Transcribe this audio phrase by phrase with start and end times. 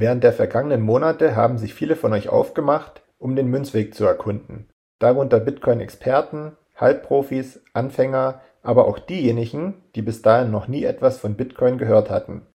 [0.00, 4.68] Während der vergangenen Monate haben sich viele von euch aufgemacht, um den Münzweg zu erkunden,
[5.00, 11.78] darunter Bitcoin-Experten, Halbprofis, Anfänger, aber auch diejenigen, die bis dahin noch nie etwas von Bitcoin
[11.78, 12.46] gehört hatten.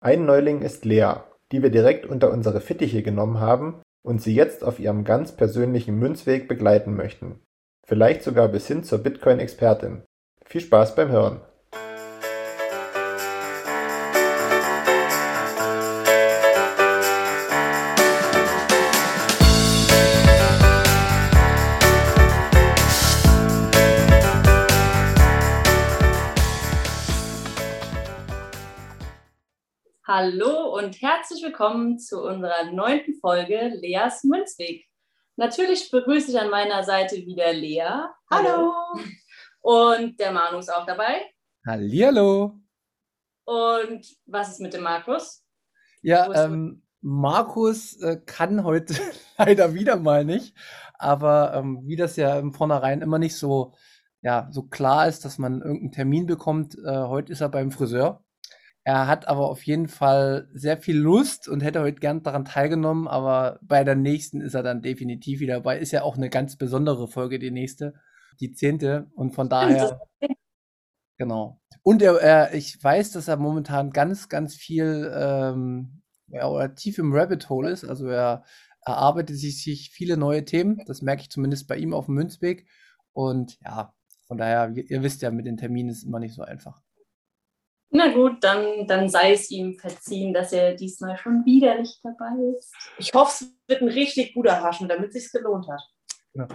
[0.00, 1.14] Ein Neuling ist Lea,
[1.52, 5.98] die wir direkt unter unsere Fittiche genommen haben und sie jetzt auf ihrem ganz persönlichen
[5.98, 7.40] Münzweg begleiten möchten.
[7.86, 10.02] Vielleicht sogar bis hin zur Bitcoin-Expertin.
[10.44, 11.40] Viel Spaß beim Hören!
[30.18, 34.86] Hallo und herzlich willkommen zu unserer neunten Folge Leas Münzweg.
[35.36, 38.06] Natürlich begrüße ich an meiner Seite wieder Lea.
[38.30, 38.72] Hallo.
[39.60, 41.20] Und der Manu ist auch dabei.
[41.66, 42.58] Hallihallo.
[43.44, 45.44] Und was ist mit dem Markus?
[46.00, 48.94] Ja, ähm, Markus äh, kann heute
[49.36, 50.56] leider wieder mal nicht.
[50.94, 53.74] Aber ähm, wie das ja im Vornherein immer nicht so,
[54.22, 58.24] ja, so klar ist, dass man irgendeinen Termin bekommt, äh, heute ist er beim Friseur.
[58.86, 63.08] Er hat aber auf jeden Fall sehr viel Lust und hätte heute gern daran teilgenommen,
[63.08, 65.80] aber bei der nächsten ist er dann definitiv wieder dabei.
[65.80, 67.94] Ist ja auch eine ganz besondere Folge, die nächste,
[68.38, 69.10] die zehnte.
[69.16, 70.00] Und von daher.
[71.18, 71.60] Genau.
[71.82, 76.98] Und er, er, ich weiß, dass er momentan ganz, ganz viel ähm, ja, oder tief
[76.98, 77.84] im Rabbit Hole ist.
[77.84, 78.44] Also er
[78.82, 80.80] erarbeitet sich, sich viele neue Themen.
[80.86, 82.68] Das merke ich zumindest bei ihm auf dem Münzweg.
[83.12, 83.94] Und ja,
[84.28, 86.82] von daher, ihr wisst ja, mit den Terminen ist es immer nicht so einfach.
[87.96, 92.34] Na gut, dann, dann sei es ihm verziehen, dass er diesmal schon wieder nicht dabei
[92.58, 92.74] ist.
[92.98, 95.80] Ich hoffe, es wird ein richtig guter Haschen, damit es sich gelohnt hat.
[96.34, 96.46] Ja.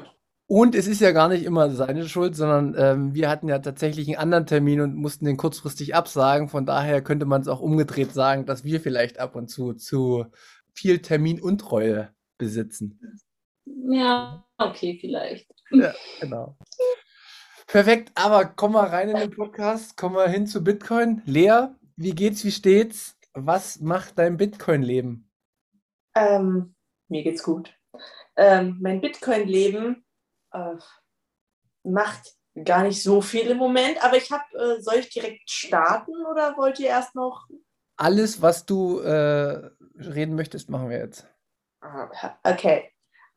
[0.46, 4.08] Und es ist ja gar nicht immer seine Schuld, sondern ähm, wir hatten ja tatsächlich
[4.08, 6.48] einen anderen Termin und mussten den kurzfristig absagen.
[6.48, 10.26] Von daher könnte man es auch umgedreht sagen, dass wir vielleicht ab und zu zu
[10.74, 13.00] viel Terminuntreue besitzen.
[13.90, 15.48] Ja, okay, vielleicht.
[15.72, 16.56] Ja, genau.
[17.72, 21.22] Perfekt, aber komm mal rein in den Podcast, komm mal hin zu Bitcoin.
[21.26, 23.18] Lea, wie geht's, wie steht's?
[23.34, 25.32] Was macht dein Bitcoin-Leben?
[26.14, 26.76] Ähm,
[27.08, 27.74] mir geht's gut.
[28.36, 30.04] Ähm, mein Bitcoin-Leben
[30.52, 30.76] äh,
[31.84, 36.26] macht gar nicht so viel im Moment, aber ich habe, äh, soll ich direkt starten
[36.30, 37.48] oder wollt ihr erst noch?
[37.96, 41.26] Alles, was du äh, reden möchtest, machen wir jetzt.
[41.80, 42.92] Ah, okay.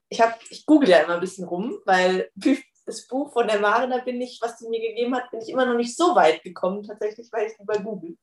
[0.08, 2.30] Ich, hab, ich google ja immer ein bisschen rum, weil
[2.86, 5.48] das Buch von der Mare, da bin ich, was sie mir gegeben hat, bin ich
[5.48, 8.16] immer noch nicht so weit gekommen, tatsächlich, weil ich über Google.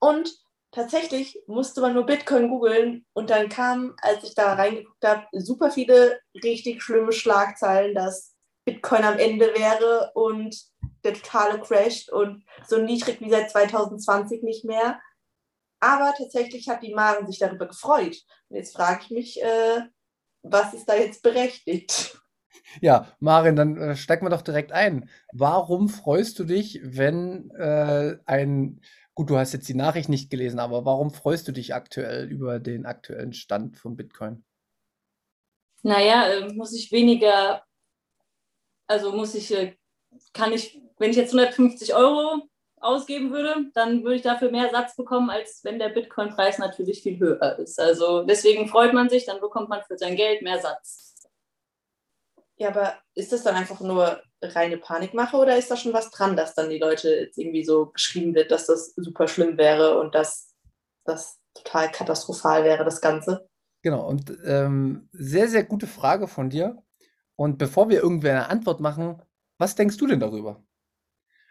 [0.00, 0.32] Und
[0.72, 5.70] tatsächlich musste man nur Bitcoin googeln und dann kam, als ich da reingeguckt habe, super
[5.70, 10.56] viele richtig schlimme Schlagzeilen, dass Bitcoin am Ende wäre und
[11.04, 15.00] der totale crasht und so niedrig wie seit 2020 nicht mehr.
[15.80, 18.16] Aber tatsächlich hat die Maren sich darüber gefreut.
[18.48, 19.82] Und jetzt frage ich mich, äh,
[20.42, 22.21] was ist da jetzt berechtigt?
[22.80, 25.08] Ja, Marin, dann äh, steigen wir doch direkt ein.
[25.32, 28.80] Warum freust du dich, wenn äh, ein,
[29.14, 32.60] gut, du hast jetzt die Nachricht nicht gelesen, aber warum freust du dich aktuell über
[32.60, 34.44] den aktuellen Stand von Bitcoin?
[35.82, 37.62] Naja, äh, muss ich weniger,
[38.86, 39.76] also muss ich, äh,
[40.32, 42.42] kann ich, wenn ich jetzt 150 Euro
[42.82, 47.18] ausgeben würde, dann würde ich dafür mehr Satz bekommen, als wenn der Bitcoin-Preis natürlich viel
[47.18, 47.80] höher ist.
[47.80, 51.11] Also deswegen freut man sich, dann bekommt man für sein Geld mehr Satz.
[52.62, 56.36] Ja, aber ist das dann einfach nur reine Panikmache oder ist da schon was dran,
[56.36, 60.14] dass dann die Leute jetzt irgendwie so geschrieben wird, dass das super schlimm wäre und
[60.14, 60.54] dass
[61.04, 63.48] das total katastrophal wäre, das Ganze?
[63.82, 66.80] Genau, und ähm, sehr, sehr gute Frage von dir.
[67.34, 69.20] Und bevor wir irgendwie eine Antwort machen,
[69.58, 70.62] was denkst du denn darüber?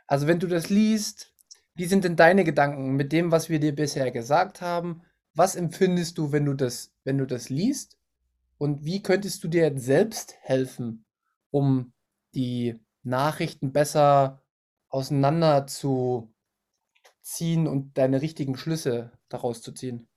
[0.08, 1.34] Also, wenn du das liest,
[1.76, 5.02] wie sind denn deine Gedanken mit dem, was wir dir bisher gesagt haben?
[5.34, 7.98] Was empfindest du, wenn du das, wenn du das liest?
[8.62, 11.04] Und wie könntest du dir selbst helfen,
[11.50, 11.94] um
[12.36, 14.44] die Nachrichten besser
[14.88, 16.32] auseinander zu
[17.24, 20.08] ziehen und deine richtigen Schlüsse daraus zu ziehen?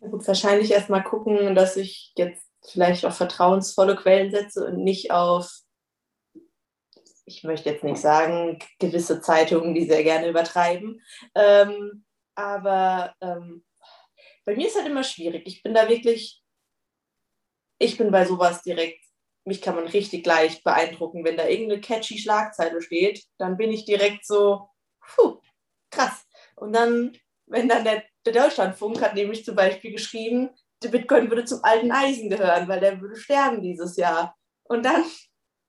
[0.00, 5.50] Gut, wahrscheinlich erstmal gucken, dass ich jetzt vielleicht auf vertrauensvolle Quellen setze und nicht auf,
[7.24, 11.00] ich möchte jetzt nicht sagen, gewisse Zeitungen, die sehr gerne übertreiben.
[11.34, 12.04] Ähm,
[12.34, 13.64] aber ähm,
[14.44, 15.44] bei mir ist halt immer schwierig.
[15.46, 16.39] Ich bin da wirklich
[17.80, 19.04] ich bin bei sowas direkt,
[19.44, 21.24] mich kann man richtig leicht beeindrucken.
[21.24, 24.68] Wenn da irgendeine catchy Schlagzeile steht, dann bin ich direkt so,
[25.00, 25.40] puh,
[25.90, 26.24] krass.
[26.54, 27.16] Und dann
[27.50, 30.50] wenn dann der, der Deutschlandfunk hat nämlich zum Beispiel geschrieben,
[30.82, 34.36] der Bitcoin würde zum alten Eisen gehören, weil der würde sterben dieses Jahr.
[34.62, 35.04] Und dann,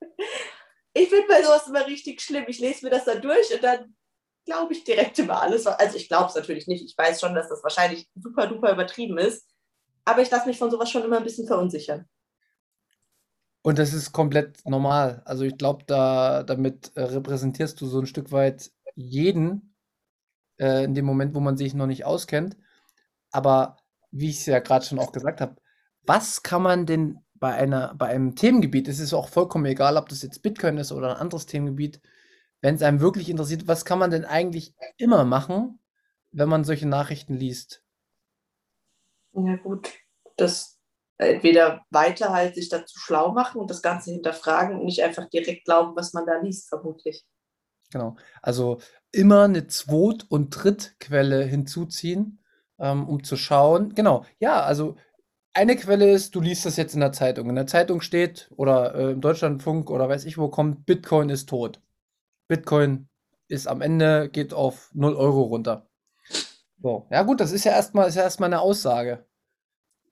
[0.94, 2.46] ich finde bei sowas immer richtig schlimm.
[2.48, 3.96] Ich lese mir das dann durch und dann
[4.46, 5.68] glaube ich direkt immer alles.
[5.68, 6.86] Also ich glaube es natürlich nicht.
[6.86, 9.50] Ich weiß schon, dass das wahrscheinlich super duper übertrieben ist.
[10.06, 12.08] Aber ich lasse mich von sowas schon immer ein bisschen verunsichern.
[13.64, 15.22] Und das ist komplett normal.
[15.26, 19.76] Also ich glaube, da, damit repräsentierst du so ein Stück weit jeden
[20.58, 22.58] äh, in dem Moment, wo man sich noch nicht auskennt.
[23.32, 23.78] Aber
[24.12, 25.56] wie ich es ja gerade schon auch gesagt habe,
[26.04, 30.10] was kann man denn bei einer, bei einem Themengebiet, es ist auch vollkommen egal, ob
[30.10, 32.02] das jetzt Bitcoin ist oder ein anderes Themengebiet,
[32.62, 35.80] wenn es einem wirklich interessiert, was kann man denn eigentlich immer machen,
[36.32, 37.84] wenn man solche Nachrichten liest?
[39.34, 39.92] Ja, gut.
[40.38, 40.80] Das
[41.18, 45.66] entweder weiter halt sich dazu schlau machen und das Ganze hinterfragen und nicht einfach direkt
[45.66, 47.26] glauben, was man da liest, vermutlich.
[47.92, 48.16] Genau.
[48.42, 48.80] Also
[49.12, 52.44] immer eine Zweit- und Drittquelle hinzuziehen,
[52.80, 53.94] ähm, um zu schauen.
[53.94, 54.96] Genau, ja, also
[55.54, 57.50] eine Quelle ist, du liest das jetzt in der Zeitung.
[57.50, 61.50] In der Zeitung steht oder äh, im Deutschlandfunk oder weiß ich wo kommt, Bitcoin ist
[61.50, 61.82] tot.
[62.48, 63.10] Bitcoin
[63.48, 65.91] ist am Ende, geht auf 0 Euro runter.
[66.82, 69.26] So, ja gut, das ist ja erstmal, ist ja erstmal eine Aussage.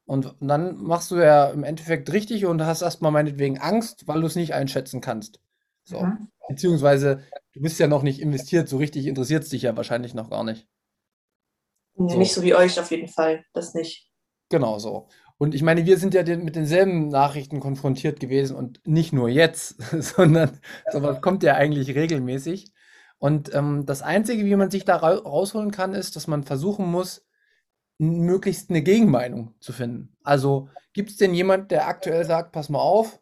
[0.06, 4.27] Und dann machst du ja im Endeffekt richtig und hast erstmal meinetwegen Angst, weil du
[4.27, 5.39] es nicht einschätzen kannst.
[5.83, 6.01] So.
[6.01, 6.30] Mhm.
[6.48, 7.24] Beziehungsweise,
[7.54, 10.44] du bist ja noch nicht investiert, so richtig interessiert es dich ja wahrscheinlich noch gar
[10.44, 10.68] nicht.
[11.95, 12.18] So.
[12.18, 14.10] Nicht so wie euch auf jeden Fall, das nicht.
[14.50, 15.10] Genau so.
[15.38, 19.30] Und ich meine, wir sind ja den, mit denselben Nachrichten konfrontiert gewesen und nicht nur
[19.30, 20.60] jetzt, sondern
[20.92, 22.74] sowas kommt ja eigentlich regelmäßig.
[23.19, 26.89] Und ähm, das Einzige, wie man sich da ra rausholen kann, ist, dass man versuchen
[26.89, 27.27] muss,
[27.98, 30.16] möglichst eine Gegenmeinung zu finden.
[30.24, 33.21] Also gibt es denn jemand, der aktuell sagt, pass mal auf,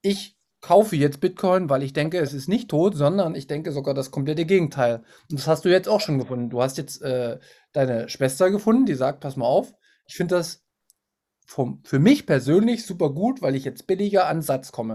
[0.00, 3.94] ich kaufe jetzt Bitcoin, weil ich denke, es ist nicht tot, sondern ich denke sogar
[3.94, 5.04] das komplette Gegenteil.
[5.30, 6.50] Und das hast du jetzt auch schon gefunden.
[6.50, 7.38] Du hast jetzt äh,
[7.72, 9.74] deine Schwester gefunden, die sagt, pass mal auf,
[10.06, 10.64] ich finde das
[11.44, 14.94] vom, für mich persönlich super gut, weil ich jetzt billiger an Satz komme.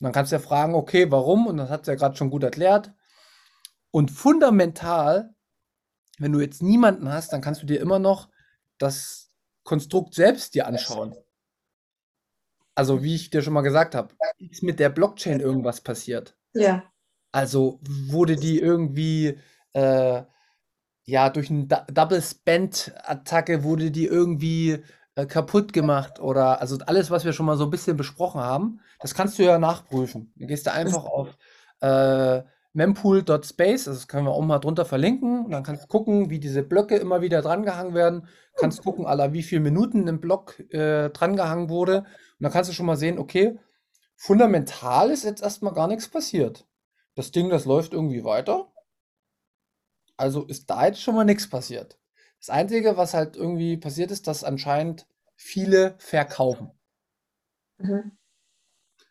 [0.00, 1.46] Und dann kannst du ja fragen, okay, warum?
[1.46, 2.92] Und das hat sie ja gerade schon gut erklärt.
[3.90, 5.34] Und fundamental
[6.18, 8.28] wenn du jetzt niemanden hast, dann kannst du dir immer noch
[8.78, 9.30] das
[9.62, 11.14] Konstrukt selbst dir anschauen.
[12.74, 16.36] Also, wie ich dir schon mal gesagt habe, ist mit der Blockchain irgendwas passiert?
[16.54, 16.84] Ja.
[17.32, 19.38] Also, wurde die irgendwie,
[19.72, 20.22] äh,
[21.04, 24.84] ja, durch eine Double Spend-Attacke wurde die irgendwie
[25.14, 28.80] äh, kaputt gemacht oder also alles, was wir schon mal so ein bisschen besprochen haben,
[29.00, 30.32] das kannst du ja nachprüfen.
[30.36, 31.36] Dann gehst du einfach auf
[31.80, 32.42] äh,
[32.78, 35.44] mempool.space, also das können wir auch mal drunter verlinken.
[35.44, 38.28] Und dann kannst du gucken, wie diese Blöcke immer wieder drangehangen werden.
[38.54, 41.98] Kannst gucken, aller wie viele Minuten ein Block äh, drangehangen wurde.
[41.98, 42.06] Und
[42.38, 43.58] dann kannst du schon mal sehen, okay,
[44.16, 46.66] fundamental ist jetzt erstmal gar nichts passiert.
[47.16, 48.72] Das Ding, das läuft irgendwie weiter.
[50.16, 51.98] Also ist da jetzt schon mal nichts passiert.
[52.38, 56.70] Das Einzige, was halt irgendwie passiert ist, dass anscheinend viele verkaufen.
[57.78, 58.12] Mhm.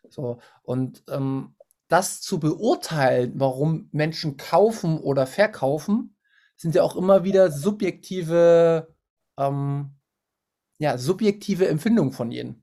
[0.08, 1.54] So, und ähm,
[1.88, 6.16] das zu beurteilen, warum Menschen kaufen oder verkaufen,
[6.56, 8.94] sind ja auch immer wieder subjektive,
[9.38, 9.96] ähm,
[10.78, 12.62] ja, subjektive Empfindungen von jedem.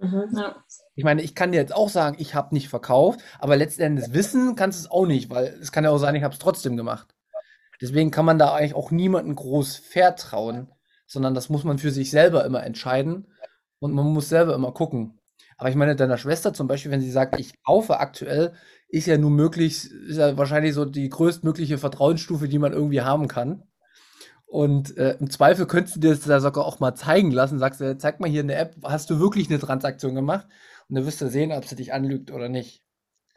[0.00, 0.64] Mhm, ja.
[0.94, 4.56] Ich meine, ich kann dir jetzt auch sagen, ich habe nicht verkauft, aber letztendlich wissen
[4.56, 6.76] kannst du es auch nicht, weil es kann ja auch sein, ich habe es trotzdem
[6.76, 7.14] gemacht.
[7.80, 10.70] Deswegen kann man da eigentlich auch niemandem groß vertrauen,
[11.06, 13.26] sondern das muss man für sich selber immer entscheiden
[13.78, 15.18] und man muss selber immer gucken.
[15.56, 18.52] Aber ich meine, deiner Schwester zum Beispiel, wenn sie sagt, ich kaufe aktuell,
[18.88, 23.28] ist ja nun möglich, ist ja wahrscheinlich so die größtmögliche Vertrauensstufe, die man irgendwie haben
[23.28, 23.62] kann.
[24.46, 27.58] Und äh, im Zweifel könntest du dir das sogar auch mal zeigen lassen.
[27.58, 30.46] Sagst du, zeig mal hier eine App, hast du wirklich eine Transaktion gemacht?
[30.88, 32.82] Und dann wirst du sehen, ob sie dich anlügt oder nicht.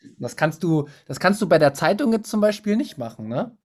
[0.04, 3.28] Und das kannst du, das kannst du bei der Zeitung jetzt zum Beispiel nicht machen,
[3.28, 3.58] ne?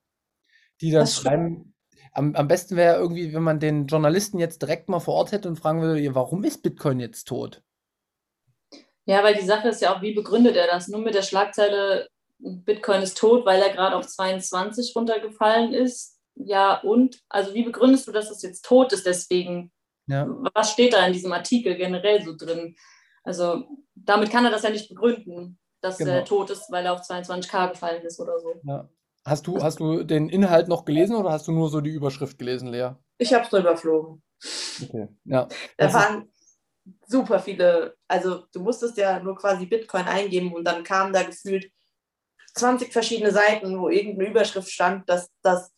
[0.80, 1.74] Die dann schreiben,
[2.12, 5.48] am, am besten wäre irgendwie, wenn man den Journalisten jetzt direkt mal vor Ort hätte
[5.48, 7.62] und fragen würde, warum ist Bitcoin jetzt tot?
[9.06, 10.88] Ja, weil die Sache ist ja auch, wie begründet er das?
[10.88, 16.18] Nur mit der Schlagzeile, Bitcoin ist tot, weil er gerade auf 22 runtergefallen ist.
[16.34, 17.20] Ja, und?
[17.28, 19.72] Also wie begründest du, dass es jetzt tot ist deswegen?
[20.06, 20.26] Ja.
[20.54, 22.76] Was steht da in diesem Artikel generell so drin?
[23.24, 26.12] Also damit kann er das ja nicht begründen, dass genau.
[26.12, 28.54] er tot ist, weil er auf 22k gefallen ist oder so.
[28.64, 28.88] Ja.
[29.24, 32.38] Hast du, hast du den Inhalt noch gelesen oder hast du nur so die Überschrift
[32.38, 32.90] gelesen, Lea?
[33.18, 34.22] Ich habe es nur überflogen.
[34.82, 35.46] Okay, ja.
[35.76, 36.28] Da waren
[37.06, 41.70] super viele, also du musstest ja nur quasi Bitcoin eingeben und dann kamen da gefühlt
[42.54, 45.70] 20 verschiedene Seiten, wo irgendeine Überschrift stand, dass das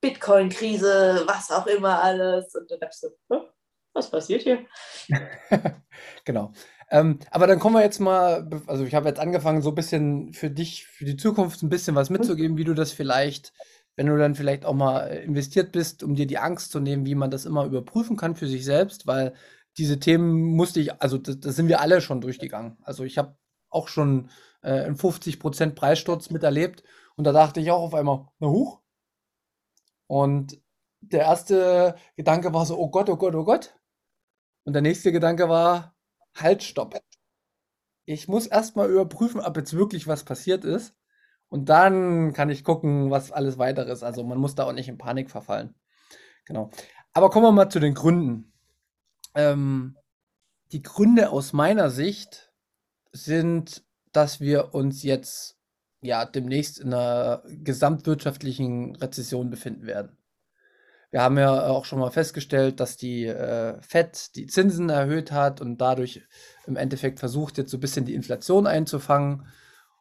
[0.00, 2.54] Bitcoin-Krise, was auch immer alles.
[2.54, 3.48] Und dann dachte ich so,
[3.92, 4.66] was passiert hier?
[6.24, 6.52] genau.
[6.90, 10.32] Ähm, aber dann kommen wir jetzt mal, also ich habe jetzt angefangen, so ein bisschen
[10.32, 13.52] für dich, für die Zukunft ein bisschen was mitzugeben, wie du das vielleicht
[13.98, 17.16] wenn du dann vielleicht auch mal investiert bist, um dir die Angst zu nehmen, wie
[17.16, 19.34] man das immer überprüfen kann für sich selbst, weil
[19.78, 22.76] diese Themen musste ich, also das, das sind wir alle schon durchgegangen.
[22.82, 23.36] Also ich habe
[23.70, 24.30] auch schon
[24.62, 26.82] äh, einen 50% Preissturz miterlebt
[27.16, 28.80] und da dachte ich auch auf einmal, na huch.
[30.06, 30.60] Und
[31.00, 33.74] der erste Gedanke war so, oh Gott, oh Gott, oh Gott.
[34.64, 35.94] Und der nächste Gedanke war,
[36.34, 37.00] halt, stopp.
[38.04, 40.94] Ich muss erstmal überprüfen, ob jetzt wirklich was passiert ist.
[41.48, 44.02] Und dann kann ich gucken, was alles weiter ist.
[44.02, 45.74] Also man muss da auch nicht in Panik verfallen.
[46.44, 46.70] Genau.
[47.12, 48.52] Aber kommen wir mal zu den Gründen.
[49.38, 49.96] Ähm,
[50.72, 52.52] die Gründe aus meiner Sicht
[53.12, 55.56] sind, dass wir uns jetzt
[56.02, 60.18] ja demnächst in einer gesamtwirtschaftlichen Rezession befinden werden.
[61.10, 65.60] Wir haben ja auch schon mal festgestellt, dass die äh, FED die Zinsen erhöht hat
[65.60, 66.22] und dadurch
[66.66, 69.46] im Endeffekt versucht, jetzt so ein bisschen die Inflation einzufangen.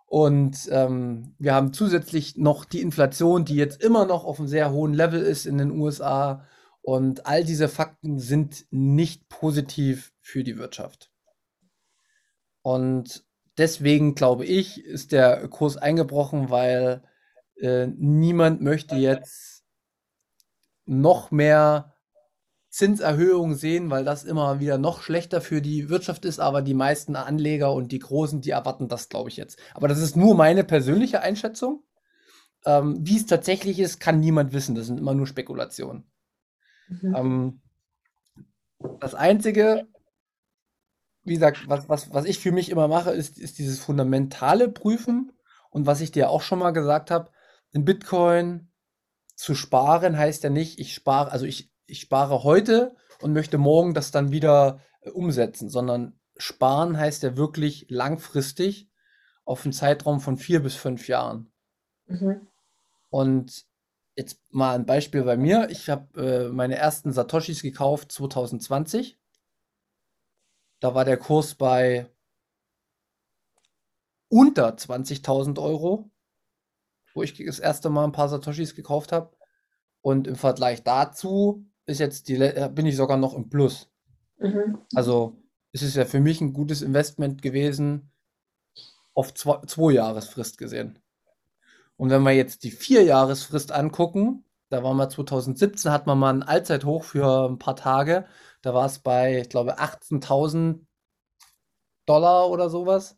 [0.07, 4.71] Und ähm, wir haben zusätzlich noch die Inflation, die jetzt immer noch auf einem sehr
[4.71, 6.43] hohen Level ist in den USA.
[6.87, 11.11] Und all diese Fakten sind nicht positiv für die Wirtschaft.
[12.61, 13.25] Und
[13.57, 17.03] deswegen glaube ich, ist der Kurs eingebrochen, weil
[17.57, 19.65] äh, niemand möchte jetzt
[20.85, 21.93] noch mehr
[22.69, 27.17] Zinserhöhungen sehen, weil das immer wieder noch schlechter für die Wirtschaft ist, aber die meisten
[27.17, 29.59] Anleger und die Großen, die erwarten das, glaube ich, jetzt.
[29.73, 31.83] Aber das ist nur meine persönliche Einschätzung.
[32.65, 34.73] Ähm, wie es tatsächlich ist, kann niemand wissen.
[34.73, 36.09] Das sind immer nur Spekulationen.
[36.87, 37.15] Mhm.
[37.15, 37.61] Ähm,
[38.99, 39.87] das Einzige,
[41.23, 45.31] wie gesagt, was, was, was ich für mich immer mache, ist, ist dieses fundamentale Prüfen.
[45.69, 47.31] Und was ich dir auch schon mal gesagt habe,
[47.71, 48.71] in Bitcoin
[49.35, 53.93] zu sparen heißt ja nicht, ich spare, also ich ich spare heute und möchte morgen
[53.93, 58.89] das dann wieder äh, umsetzen, sondern sparen heißt ja wirklich langfristig
[59.45, 61.51] auf einen Zeitraum von vier bis fünf Jahren.
[62.05, 62.47] Mhm.
[63.09, 63.65] Und
[64.17, 65.69] jetzt mal ein Beispiel bei mir.
[65.69, 69.17] Ich habe äh, meine ersten Satoshis gekauft 2020.
[70.79, 72.09] Da war der Kurs bei
[74.29, 76.09] unter 20.000 Euro,
[77.13, 79.35] wo ich das erste Mal ein paar Satoshis gekauft habe.
[80.01, 83.89] Und im Vergleich dazu ist jetzt die, äh, bin ich sogar noch im Plus.
[84.39, 84.79] Mhm.
[84.95, 88.11] Also es ist ja für mich ein gutes Investment gewesen,
[89.13, 90.99] auf zwei, zwei Jahresfrist gesehen.
[91.97, 96.33] Und wenn wir jetzt die vier Jahresfrist angucken, da waren wir 2017, hat man mal
[96.33, 98.25] ein Allzeithoch für ein paar Tage.
[98.61, 100.85] Da war es bei, ich glaube, 18.000
[102.05, 103.17] Dollar oder sowas.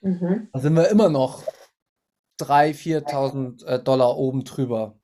[0.00, 0.48] Mhm.
[0.52, 1.42] Da sind wir immer noch
[2.40, 4.98] 3.000, 4.000 äh, Dollar oben drüber.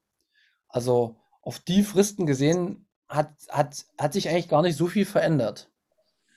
[0.68, 5.70] Also auf die Fristen gesehen hat, hat, hat sich eigentlich gar nicht so viel verändert.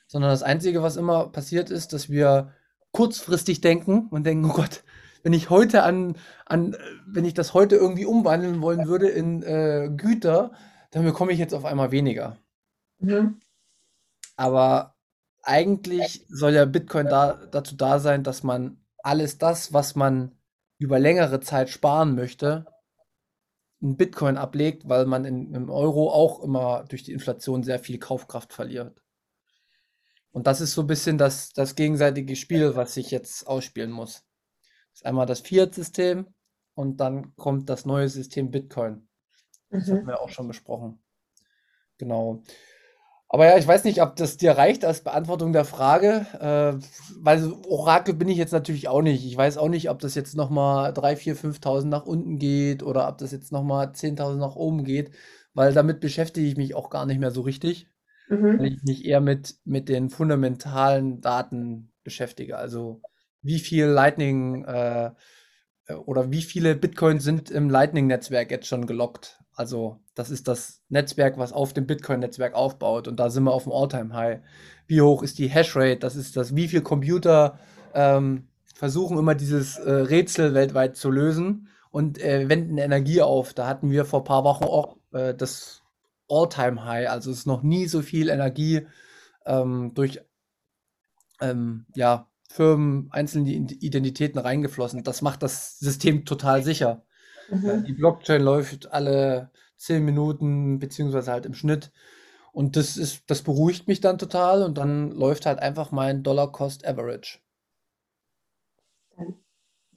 [0.06, 2.52] Sondern das Einzige, was immer passiert ist, dass wir
[2.92, 4.83] kurzfristig denken und denken, oh Gott,
[5.24, 6.76] wenn ich heute an, an
[7.06, 10.52] wenn ich das heute irgendwie umwandeln wollen würde in äh, Güter,
[10.90, 12.36] dann bekomme ich jetzt auf einmal weniger.
[12.98, 13.40] Mhm.
[14.36, 14.94] Aber
[15.42, 20.38] eigentlich soll ja Bitcoin da, dazu da sein, dass man alles das, was man
[20.78, 22.66] über längere Zeit sparen möchte,
[23.80, 27.98] in Bitcoin ablegt, weil man in, im Euro auch immer durch die Inflation sehr viel
[27.98, 29.02] Kaufkraft verliert.
[30.32, 34.22] Und das ist so ein bisschen das, das gegenseitige Spiel, was sich jetzt ausspielen muss.
[34.94, 36.26] Das ist einmal das Fiat-System
[36.74, 39.08] und dann kommt das neue System Bitcoin.
[39.70, 39.98] Das mhm.
[39.98, 41.02] haben wir auch schon besprochen.
[41.98, 42.44] Genau.
[43.28, 46.78] Aber ja, ich weiß nicht, ob das dir reicht als Beantwortung der Frage, äh,
[47.18, 49.26] weil Orakel bin ich jetzt natürlich auch nicht.
[49.26, 53.08] Ich weiß auch nicht, ob das jetzt nochmal 3.000, 4.000, 5.000 nach unten geht oder
[53.08, 55.10] ob das jetzt nochmal 10.000 nach oben geht,
[55.54, 57.88] weil damit beschäftige ich mich auch gar nicht mehr so richtig,
[58.28, 58.60] mhm.
[58.60, 62.56] weil ich mich eher mit, mit den fundamentalen Daten beschäftige.
[62.56, 63.00] Also
[63.44, 65.10] wie viel Lightning äh,
[66.06, 69.40] oder wie viele Bitcoins sind im Lightning-Netzwerk jetzt schon gelockt?
[69.52, 73.06] Also, das ist das Netzwerk, was auf dem Bitcoin-Netzwerk aufbaut.
[73.06, 74.40] Und da sind wir auf dem All-Time-High.
[74.86, 75.98] Wie hoch ist die Hashrate?
[75.98, 77.58] Das ist das, wie viele Computer
[77.94, 83.54] ähm, versuchen immer dieses äh, Rätsel weltweit zu lösen und äh, wenden Energie auf.
[83.54, 85.82] Da hatten wir vor ein paar Wochen auch äh, das
[86.28, 87.08] All-Time-High.
[87.08, 88.86] Also es ist noch nie so viel Energie
[89.46, 90.20] ähm, durch
[91.40, 95.02] ähm, ja, Firmen, einzelne Identitäten reingeflossen.
[95.02, 97.04] Das macht das System total sicher.
[97.50, 97.84] Mhm.
[97.84, 101.90] Die Blockchain läuft alle zehn Minuten, beziehungsweise halt im Schnitt.
[102.52, 106.52] Und das ist, das beruhigt mich dann total und dann läuft halt einfach mein Dollar
[106.52, 107.40] Cost Average.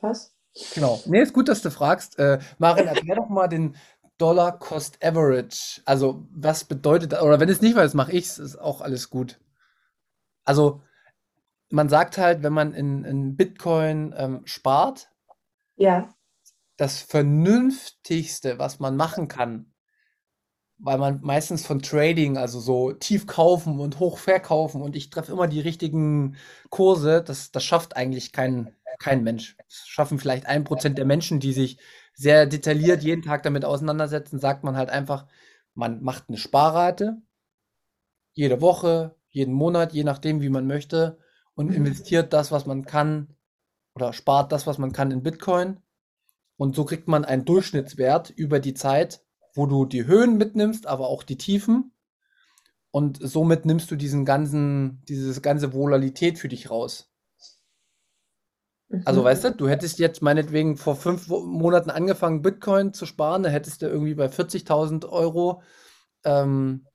[0.01, 0.35] Was?
[0.73, 0.99] Genau.
[1.05, 2.17] Nee, ist gut, dass du fragst.
[2.17, 3.75] Äh, Marin, erklär doch mal den
[4.17, 5.83] Dollar Cost Average.
[5.85, 7.21] Also, was bedeutet das?
[7.21, 9.39] Oder wenn es nicht weiß, mache ich es, ist auch alles gut.
[10.43, 10.81] Also,
[11.69, 15.09] man sagt halt, wenn man in, in Bitcoin ähm, spart,
[15.75, 16.13] ja.
[16.77, 19.73] das Vernünftigste, was man machen kann,
[20.79, 25.31] weil man meistens von Trading, also so tief kaufen und hoch verkaufen und ich treffe
[25.31, 26.37] immer die richtigen
[26.69, 29.57] Kurse, das, das schafft eigentlich kein, kein Mensch.
[29.57, 31.79] Das schaffen vielleicht ein Prozent der Menschen, die sich
[32.13, 35.25] sehr detailliert jeden Tag damit auseinandersetzen, sagt man halt einfach,
[35.73, 37.21] man macht eine Sparrate,
[38.33, 41.17] jede Woche, jeden Monat, je nachdem, wie man möchte,
[41.57, 43.35] und investiert das, was man kann,
[43.95, 45.79] oder spart das, was man kann in Bitcoin.
[46.55, 49.21] Und so kriegt man einen Durchschnittswert über die Zeit,
[49.55, 51.93] wo du die Höhen mitnimmst, aber auch die Tiefen.
[52.91, 57.11] Und somit nimmst du diesen ganzen, diese ganze Volatilität für dich raus.
[59.05, 59.25] Also, Mhm.
[59.25, 63.81] weißt du, du hättest jetzt meinetwegen vor fünf Monaten angefangen, Bitcoin zu sparen, da hättest
[63.81, 65.63] du irgendwie bei 40.000 Euro
[66.23, 66.85] ähm,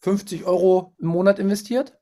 [0.00, 1.97] 50 Euro im Monat investiert.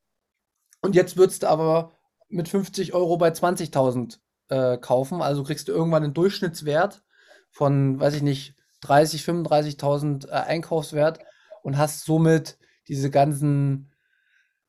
[0.80, 1.92] Und jetzt würdest du aber
[2.28, 4.18] mit 50 Euro bei 20.000
[4.49, 5.23] äh, kaufen.
[5.23, 7.02] Also kriegst du irgendwann einen Durchschnittswert
[7.50, 11.18] von, weiß ich nicht, 30, 35.000 äh, Einkaufswert
[11.62, 13.92] und hast somit diese ganzen,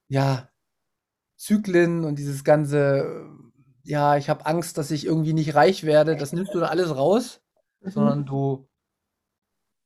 [0.07, 0.49] ja,
[1.35, 3.25] Zyklen und dieses ganze, äh,
[3.83, 6.95] ja, ich habe Angst, dass ich irgendwie nicht reich werde, das nimmst du da alles
[6.95, 7.41] raus,
[7.81, 7.89] Mhm.
[7.91, 8.67] sondern du,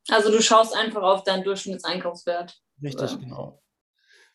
[0.09, 2.61] Also du schaust einfach auf deinen Durchschnittseinkaufswert.
[2.81, 3.17] richtig, Ja.
[3.17, 3.61] genau.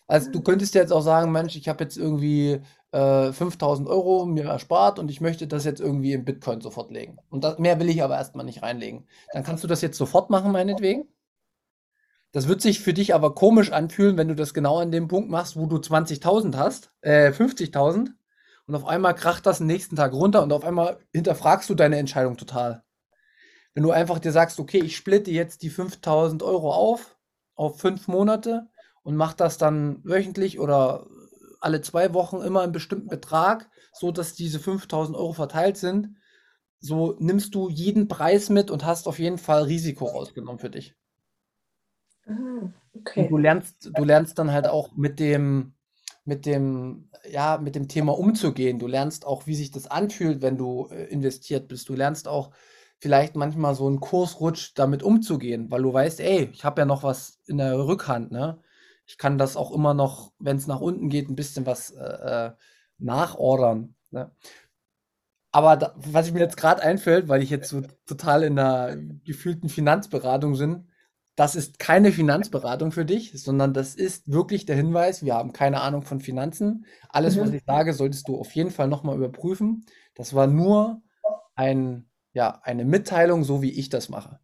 [0.09, 2.61] Also du könntest jetzt auch sagen, Mensch, ich habe jetzt irgendwie
[2.93, 7.19] äh, 5000 Euro mir erspart und ich möchte das jetzt irgendwie in Bitcoin sofort legen.
[7.29, 9.09] Und das, mehr will ich aber erstmal nicht reinlegen.
[9.33, 11.09] Dann kannst du das jetzt sofort machen, meinetwegen.
[12.31, 15.31] Das wird sich für dich aber komisch anfühlen, wenn du das genau an dem Punkt
[15.31, 18.11] machst, wo du 20.000 hast, äh, 50.000
[18.67, 22.37] und auf einmal kracht das nächsten Tag runter und auf einmal hinterfragst du deine Entscheidung
[22.37, 22.85] total.
[23.75, 27.17] Wenn du einfach dir sagst, okay, ich splitte jetzt die 5000 Euro auf,
[27.55, 28.69] auf fünf Monate
[29.07, 31.07] und mach das dann wöchentlich oder
[31.61, 36.17] alle zwei Wochen immer einen bestimmten Betrag, so dass diese 5000 Euro verteilt sind,
[36.81, 40.97] so nimmst du jeden Preis mit und hast auf jeden Fall Risiko rausgenommen für dich.
[42.29, 42.73] Ah,
[43.15, 43.31] Und okay.
[43.31, 45.75] du lernst, du lernst dann halt auch mit dem,
[46.25, 48.79] mit dem, ja, mit dem Thema umzugehen.
[48.79, 51.89] Du lernst auch, wie sich das anfühlt, wenn du äh, investiert bist.
[51.89, 52.51] Du lernst auch
[52.99, 57.03] vielleicht manchmal so einen Kursrutsch damit umzugehen, weil du weißt, ey, ich habe ja noch
[57.03, 58.61] was in der Rückhand, ne?
[59.07, 62.03] Ich kann das auch immer noch, wenn es nach unten geht, ein bisschen was äh,
[62.49, 62.53] äh,
[62.99, 63.95] nachordern.
[64.11, 64.31] Ne?
[65.53, 69.69] Aber da, was mir jetzt gerade einfällt, weil ich jetzt so total in der gefühlten
[69.69, 70.89] Finanzberatung bin,
[71.35, 75.81] das ist keine Finanzberatung für dich, sondern das ist wirklich der Hinweis, wir haben keine
[75.83, 76.87] Ahnung von Finanzen.
[77.09, 77.55] Alles, was Mhm.
[77.55, 79.85] ich sage, solltest du auf jeden Fall nochmal überprüfen.
[80.15, 81.03] Das war nur
[81.55, 84.41] ein, ja, eine Mitteilung, so wie ich das mache.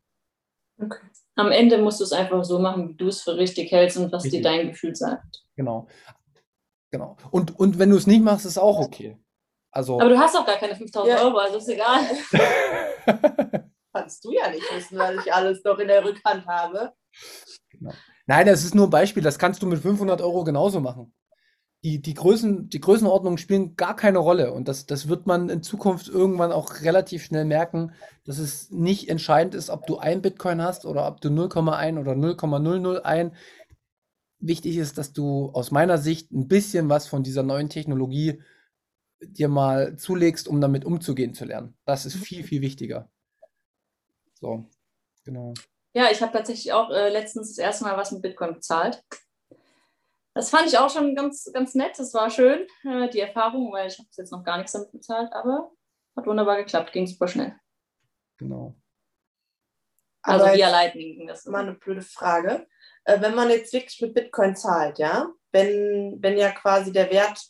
[0.85, 1.07] Okay.
[1.37, 4.13] Am Ende musst du es einfach so machen, wie du es für richtig hältst und
[4.13, 4.43] was Richtig.
[4.43, 5.45] dir dein Gefühl sagt.
[5.57, 5.89] Genau.
[6.91, 7.17] Genau.
[7.31, 9.19] Und, und wenn du es nicht machst, ist auch okay.
[9.71, 11.25] Also, Aber du hast auch gar keine 5000 Ja.
[11.25, 12.01] Euro, also ist egal.
[13.95, 16.93] Kannst du ja nicht wissen, was ich alles noch in der Rückhand habe.
[18.27, 19.23] Nein, das ist nur ein Beispiel.
[19.23, 21.15] Das kannst du mit 500 Euro genauso machen.
[21.85, 24.53] Die, die, Größen, die Größenordnungen spielen gar keine Rolle.
[24.53, 27.93] Und das, das wird man in Zukunft irgendwann auch relativ schnell merken,
[28.25, 32.15] dass es nicht entscheidend ist, ob du ein Bitcoin hast oder ob du 0,1 oder
[32.15, 33.33] 0,001.
[34.39, 38.41] Wichtig ist, dass du aus meiner Sicht ein bisschen was von dieser neuen Technologie
[39.21, 41.77] dir mal zulegst, um damit umzugehen zu lernen.
[41.85, 43.09] Das ist viel, viel wichtiger.
[44.35, 44.69] So,
[45.25, 45.55] genau.
[45.95, 49.05] Ja, ich habe tatsächlich auch äh, letztens das erste Mal was mit Bitcoin bezahlt.
[50.35, 51.99] Das fand ich auch schon ganz, ganz nett.
[51.99, 54.93] Das war schön, äh, die Erfahrung, weil ich habe bis jetzt noch gar nichts damit
[54.93, 55.71] bezahlt, aber
[56.17, 57.55] hat wunderbar geklappt, ging super schnell.
[58.39, 58.75] Genau.
[60.23, 61.45] Also Aber via Lightning ging das.
[61.47, 62.67] mal eine blöde Frage.
[63.05, 67.41] Äh, wenn man jetzt wirklich mit Bitcoin zahlt, ja, wenn, wenn ja quasi der Wert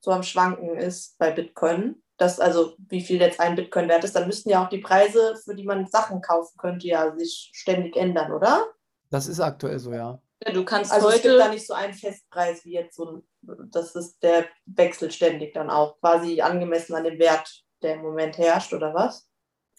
[0.00, 4.14] so am Schwanken ist bei Bitcoin, das also wie viel jetzt ein Bitcoin wert ist,
[4.14, 7.96] dann müssten ja auch die Preise, für die man Sachen kaufen könnte, ja sich ständig
[7.96, 8.66] ändern, oder?
[9.10, 10.20] Das ist aktuell so, ja.
[10.44, 13.10] Ja, du kannst Also es gibt da heute, nicht so einen Festpreis wie jetzt so
[13.10, 13.22] ein,
[13.70, 18.38] das ist der wechselt ständig dann auch, quasi angemessen an dem Wert, der im Moment
[18.38, 19.28] herrscht, oder was?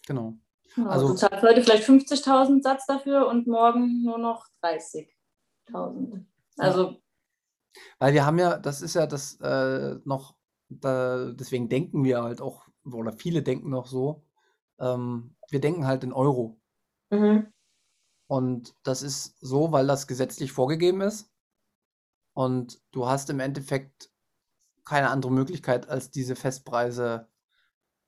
[0.06, 0.36] Genau.
[0.74, 6.26] genau, also- du zahlst heute vielleicht 50.000 Satz dafür und morgen nur noch 30.000.
[6.58, 6.96] Also
[7.98, 10.36] Weil wir haben ja, das ist ja das äh, noch,
[10.68, 14.24] da, deswegen denken wir halt auch, oder viele denken noch so,
[14.78, 16.60] ähm, wir denken halt in Euro.
[17.10, 17.52] Mhm.
[18.32, 21.30] Und das ist so, weil das gesetzlich vorgegeben ist.
[22.32, 24.08] Und du hast im Endeffekt
[24.86, 27.28] keine andere Möglichkeit, als diese Festpreise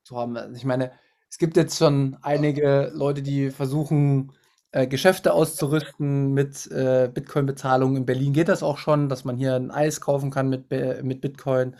[0.01, 0.35] zu haben.
[0.35, 0.91] Also ich meine,
[1.29, 4.31] es gibt jetzt schon einige Leute, die versuchen,
[4.71, 7.95] äh, Geschäfte auszurüsten mit äh, Bitcoin-Bezahlung.
[7.95, 10.71] In Berlin geht das auch schon, dass man hier ein Eis kaufen kann mit,
[11.03, 11.75] mit Bitcoin.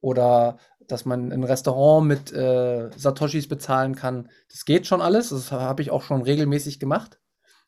[0.00, 4.28] Oder dass man ein Restaurant mit äh, Satoshis bezahlen kann.
[4.50, 5.28] Das geht schon alles.
[5.28, 7.20] Das habe ich auch schon regelmäßig gemacht.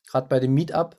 [0.09, 0.97] Gerade bei dem Meetup.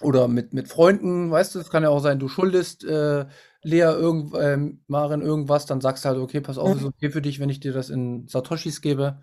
[0.00, 3.26] Oder mit, mit Freunden, weißt du, es kann ja auch sein, du schuldest äh,
[3.62, 7.22] Lea irgend, äh, Marin irgendwas, dann sagst du halt, okay, pass auf, ist okay für
[7.22, 9.22] dich, wenn ich dir das in Satoshis gebe.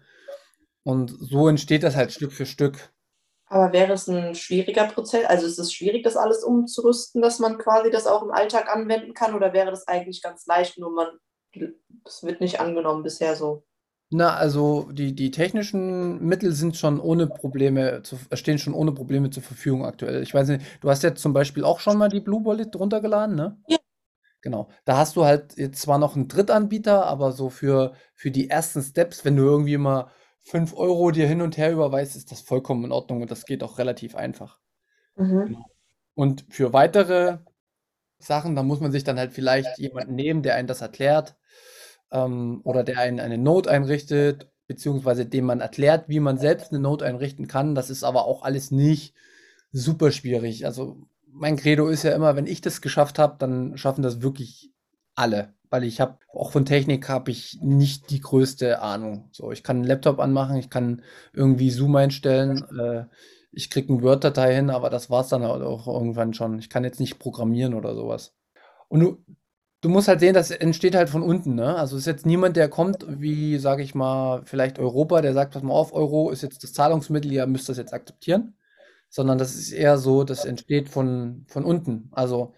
[0.83, 2.93] Und so entsteht das halt Stück für Stück.
[3.47, 5.25] Aber wäre es ein schwieriger Prozess?
[5.25, 9.13] Also ist es schwierig, das alles umzurüsten, dass man quasi das auch im Alltag anwenden
[9.13, 9.33] kann?
[9.33, 11.07] Oder wäre das eigentlich ganz leicht, nur man,
[12.05, 13.65] das wird nicht angenommen bisher so?
[14.11, 19.29] Na, also die, die technischen Mittel sind schon ohne Probleme, zu, stehen schon ohne Probleme
[19.29, 20.23] zur Verfügung aktuell.
[20.23, 23.35] Ich weiß nicht, du hast jetzt zum Beispiel auch schon mal die Blue Wallet runtergeladen,
[23.35, 23.57] ne?
[23.67, 23.77] Ja.
[24.41, 24.69] Genau.
[24.85, 28.81] Da hast du halt jetzt zwar noch einen Drittanbieter, aber so für, für die ersten
[28.81, 32.85] Steps, wenn du irgendwie mal 5 Euro dir hin und her überweist, ist das vollkommen
[32.85, 34.59] in Ordnung und das geht auch relativ einfach.
[35.17, 35.45] Mhm.
[35.47, 35.65] Genau.
[36.15, 37.39] Und für weitere
[38.19, 41.35] Sachen, da muss man sich dann halt vielleicht jemanden nehmen, der einen das erklärt
[42.11, 46.79] ähm, oder der einen eine Note einrichtet, beziehungsweise dem man erklärt, wie man selbst eine
[46.79, 47.75] Note einrichten kann.
[47.75, 49.15] Das ist aber auch alles nicht
[49.71, 50.65] super schwierig.
[50.65, 54.71] Also mein Credo ist ja immer, wenn ich das geschafft habe, dann schaffen das wirklich
[55.15, 59.29] alle weil ich habe auch von Technik habe ich nicht die größte Ahnung.
[59.31, 63.05] So, ich kann einen Laptop anmachen, ich kann irgendwie Zoom einstellen, äh,
[63.51, 66.59] ich kriege eine Word-Datei hin, aber das war es dann halt auch irgendwann schon.
[66.59, 68.35] Ich kann jetzt nicht programmieren oder sowas.
[68.87, 69.23] Und du,
[69.81, 71.75] du musst halt sehen, das entsteht halt von unten, ne?
[71.75, 75.63] Also ist jetzt niemand, der kommt, wie, sage ich mal, vielleicht Europa, der sagt, pass
[75.63, 78.55] mal auf, Euro ist jetzt das Zahlungsmittel, ihr müsst das jetzt akzeptieren.
[79.09, 82.09] Sondern das ist eher so, das entsteht von, von unten.
[82.11, 82.53] Also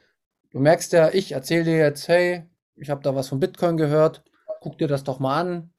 [0.52, 2.44] du merkst ja, ich erzähle dir jetzt, hey,
[2.76, 4.24] ich habe da was von Bitcoin gehört,
[4.62, 5.74] guck dir das doch mal an.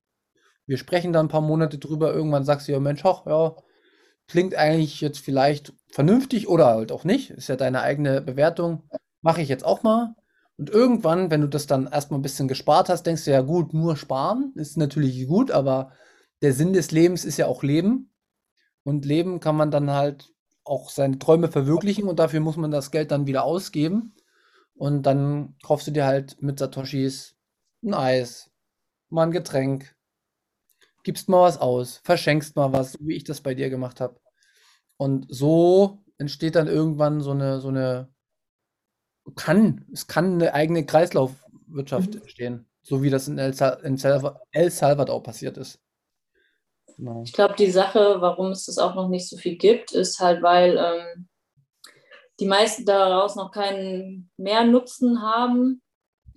[0.66, 3.56] Wir sprechen da ein paar Monate drüber, irgendwann sagst du ja, Mensch, hoch, ja,
[4.28, 8.84] klingt eigentlich jetzt vielleicht vernünftig oder halt auch nicht, ist ja deine eigene Bewertung,
[9.20, 10.14] mache ich jetzt auch mal.
[10.58, 13.74] Und irgendwann, wenn du das dann erstmal ein bisschen gespart hast, denkst du ja, gut,
[13.74, 15.92] nur sparen ist natürlich gut, aber
[16.42, 18.12] der Sinn des Lebens ist ja auch Leben.
[18.84, 20.32] Und Leben kann man dann halt
[20.64, 24.14] auch seine Träume verwirklichen und dafür muss man das Geld dann wieder ausgeben.
[24.74, 27.36] Und dann kaufst du dir halt mit Satoshis
[27.84, 28.50] ein Eis,
[29.10, 29.94] mal ein Getränk,
[31.02, 34.20] gibst mal was aus, verschenkst mal was, so wie ich das bei dir gemacht habe.
[34.96, 38.08] Und so entsteht dann irgendwann so eine, so eine,
[39.36, 42.20] kann, es kann eine eigene Kreislaufwirtschaft mhm.
[42.22, 43.98] entstehen, so wie das in El, in
[44.52, 45.80] El Salvador passiert ist.
[46.96, 47.22] Genau.
[47.24, 50.42] Ich glaube, die Sache, warum es das auch noch nicht so viel gibt, ist halt,
[50.42, 51.28] weil ähm,
[52.40, 55.82] die meisten daraus noch keinen Mehrnutzen haben,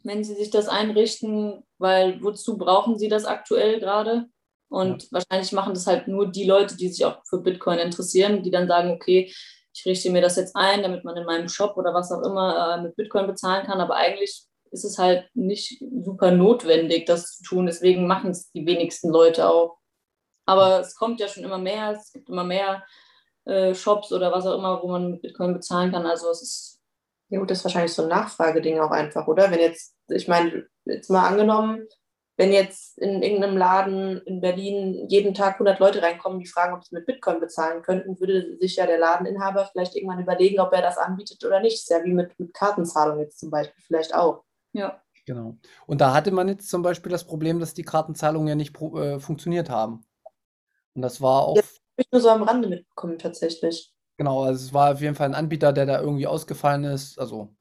[0.04, 4.28] wenn sie sich das einrichten, weil wozu brauchen sie das aktuell gerade?
[4.70, 5.10] Und ja.
[5.12, 8.68] wahrscheinlich machen das halt nur die Leute, die sich auch für Bitcoin interessieren, die dann
[8.68, 9.34] sagen, okay,
[9.76, 12.78] ich richte mir das jetzt ein, damit man in meinem Shop oder was auch immer
[12.78, 13.82] äh, mit Bitcoin bezahlen kann.
[13.82, 17.66] Aber eigentlich ist es halt nicht super notwendig, das zu tun.
[17.66, 19.78] Deswegen machen es die wenigsten Leute auch.
[20.46, 22.86] Aber es kommt ja schon immer mehr, es gibt immer mehr
[23.44, 26.06] äh, Shops oder was auch immer, wo man mit Bitcoin bezahlen kann.
[26.06, 26.82] Also es ist.
[27.30, 29.50] Ja gut, das ist wahrscheinlich so ein Nachfrageding auch einfach, oder?
[29.50, 31.88] Wenn jetzt, ich meine, jetzt mal angenommen,
[32.38, 36.84] wenn jetzt in irgendeinem Laden in Berlin jeden Tag 100 Leute reinkommen, die fragen, ob
[36.84, 40.82] sie mit Bitcoin bezahlen könnten, würde sich ja der Ladeninhaber vielleicht irgendwann überlegen, ob er
[40.82, 41.76] das anbietet oder nicht.
[41.76, 44.44] ist ja wie mit, mit Kartenzahlung jetzt zum Beispiel vielleicht auch.
[44.74, 45.02] Ja.
[45.26, 45.58] Genau.
[45.88, 49.20] Und da hatte man jetzt zum Beispiel das Problem, dass die Kartenzahlungen ja nicht äh,
[49.20, 50.06] funktioniert haben.
[50.94, 51.56] Und das war auch.
[51.56, 51.64] Ja,
[51.98, 53.92] ich nur so am Rande mitbekommen, tatsächlich.
[54.18, 57.20] Genau, also es war auf jeden Fall ein Anbieter, der da irgendwie ausgefallen ist.
[57.20, 57.56] Also,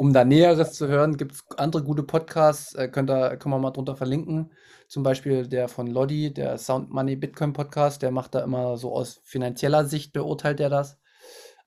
[0.00, 3.58] um da Näheres zu hören, gibt es andere gute Podcasts, äh, könnt ihr, können wir
[3.58, 4.50] mal drunter verlinken.
[4.88, 8.94] Zum Beispiel der von Lodi, der Sound Money Bitcoin Podcast, der macht da immer so
[8.94, 10.98] aus finanzieller Sicht, beurteilt er das.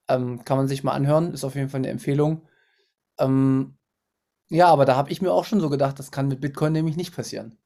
[0.08, 2.48] Ähm, kann man sich mal anhören, ist auf jeden Fall eine Empfehlung.
[3.20, 3.78] Ähm,
[4.50, 6.98] ja, aber da habe ich mir auch schon so gedacht, das kann mit Bitcoin nämlich
[6.98, 7.60] nicht passieren.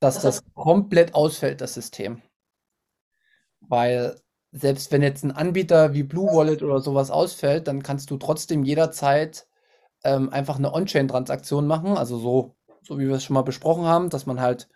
[0.00, 2.22] Dass das komplett ausfällt, das System.
[3.60, 4.20] Weil
[4.52, 8.64] selbst wenn jetzt ein Anbieter wie Blue Wallet oder sowas ausfällt, dann kannst du trotzdem
[8.64, 9.46] jederzeit
[10.04, 11.96] ähm, einfach eine On-Chain-Transaktion machen.
[11.96, 14.68] Also so, so wie wir es schon mal besprochen haben, dass man halt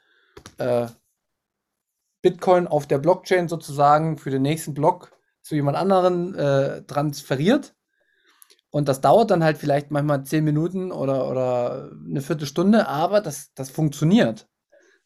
[0.59, 0.87] äh,
[2.23, 5.13] Bitcoin auf der Blockchain sozusagen für den nächsten Block
[5.43, 7.75] zu jemand anderen äh, transferiert.
[8.71, 13.53] Und das dauert dann halt vielleicht manchmal zehn Minuten oder, oder eine Viertelstunde, aber das,
[13.55, 14.49] das funktioniert.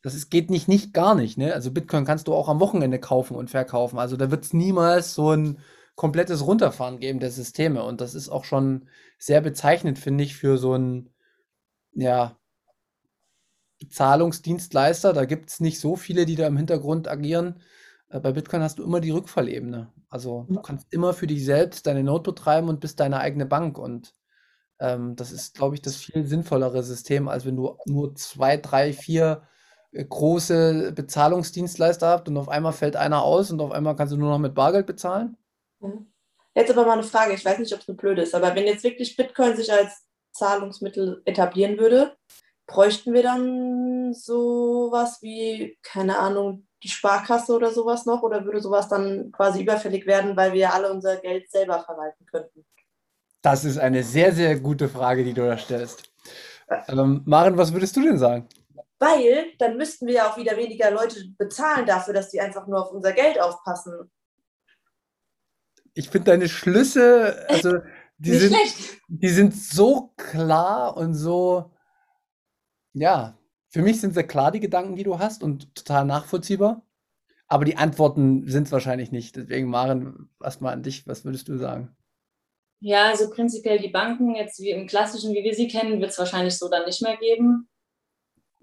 [0.02, 1.36] Das ist, geht nicht, nicht gar nicht.
[1.38, 1.52] Ne?
[1.54, 3.98] Also Bitcoin kannst du auch am Wochenende kaufen und verkaufen.
[3.98, 5.58] Also da wird es niemals so ein
[5.94, 7.84] komplettes Runterfahren geben der Systeme.
[7.84, 11.10] Und das ist auch schon sehr bezeichnend, finde ich, für so ein
[11.92, 12.38] ja,
[13.80, 15.12] Bezahlungsdienstleister.
[15.12, 17.60] Da gibt es nicht so viele, die da im Hintergrund agieren.
[18.08, 19.92] Äh, bei Bitcoin hast du immer die Rückfallebene.
[20.08, 23.78] Also du kannst immer für dich selbst deine Note betreiben und bist deine eigene Bank.
[23.78, 24.14] Und
[24.80, 28.92] Ähm, das ist, glaube ich, das viel sinnvollere System, als wenn du nur zwei, drei,
[28.92, 29.42] vier
[29.92, 34.30] große Bezahlungsdienstleister habt und auf einmal fällt einer aus und auf einmal kannst du nur
[34.30, 35.36] noch mit Bargeld bezahlen.
[36.54, 38.66] Jetzt aber mal eine Frage, ich weiß nicht, ob es eine blöde ist, aber wenn
[38.66, 42.16] jetzt wirklich Bitcoin sich als Zahlungsmittel etablieren würde,
[42.66, 48.22] bräuchten wir dann sowas wie, keine Ahnung, die Sparkasse oder sowas noch?
[48.22, 52.64] Oder würde sowas dann quasi überfällig werden, weil wir alle unser Geld selber verwalten könnten?
[53.42, 56.10] Das ist eine sehr, sehr gute Frage, die du da stellst.
[56.88, 58.46] Ähm, Maren, was würdest du denn sagen?
[59.00, 62.82] Weil dann müssten wir ja auch wieder weniger Leute bezahlen dafür, dass die einfach nur
[62.84, 64.10] auf unser Geld aufpassen.
[65.94, 67.78] Ich finde deine Schlüsse, also
[68.18, 69.00] die sind, schlecht.
[69.08, 71.72] die sind so klar und so,
[72.92, 73.38] ja,
[73.70, 76.86] für mich sind sehr klar die Gedanken, die du hast und total nachvollziehbar.
[77.46, 79.34] Aber die Antworten sind es wahrscheinlich nicht.
[79.34, 81.96] Deswegen, Maren, erstmal an dich, was würdest du sagen?
[82.80, 86.18] Ja, also prinzipiell die Banken, jetzt wie im klassischen, wie wir sie kennen, wird es
[86.18, 87.69] wahrscheinlich so dann nicht mehr geben,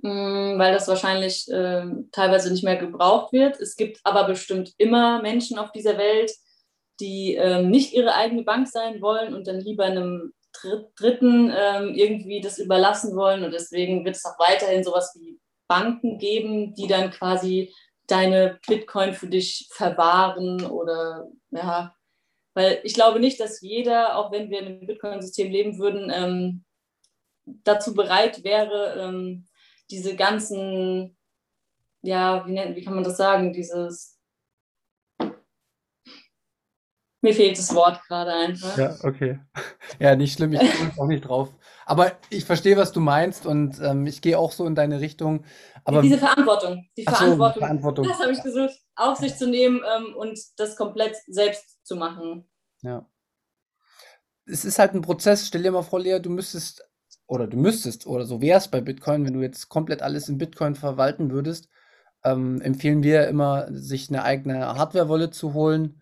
[0.01, 3.59] weil das wahrscheinlich äh, teilweise nicht mehr gebraucht wird.
[3.59, 6.31] Es gibt aber bestimmt immer Menschen auf dieser Welt,
[6.99, 11.93] die ähm, nicht ihre eigene Bank sein wollen und dann lieber einem Dritt, Dritten ähm,
[11.95, 13.43] irgendwie das überlassen wollen.
[13.43, 17.73] Und deswegen wird es auch weiterhin sowas wie Banken geben, die dann quasi
[18.07, 21.93] deine Bitcoin für dich verwahren oder ja,
[22.53, 26.65] weil ich glaube nicht, dass jeder, auch wenn wir in einem Bitcoin-System leben würden, ähm,
[27.45, 29.46] dazu bereit wäre, ähm,
[29.89, 31.17] diese ganzen,
[32.01, 34.17] ja, wie, nennt, wie kann man das sagen, dieses,
[37.21, 38.77] mir fehlt das Wort gerade einfach.
[38.77, 39.39] Ja, okay.
[39.99, 41.53] Ja, nicht schlimm, ich komme auch nicht drauf.
[41.85, 45.45] Aber ich verstehe, was du meinst und ähm, ich gehe auch so in deine Richtung.
[45.85, 48.07] Aber diese Verantwortung, die Ach so, Verantwortung, Verantwortung.
[48.07, 52.47] das habe ich gesucht, auf sich zu nehmen ähm, und das komplett selbst zu machen.
[52.81, 53.09] Ja.
[54.45, 55.47] Es ist halt ein Prozess.
[55.47, 56.86] Stell dir mal vor, Lea, du müsstest,
[57.27, 60.37] oder du müsstest, oder so wäre es bei Bitcoin, wenn du jetzt komplett alles in
[60.37, 61.69] Bitcoin verwalten würdest,
[62.23, 66.01] ähm, empfehlen wir immer, sich eine eigene Hardware-Wallet zu holen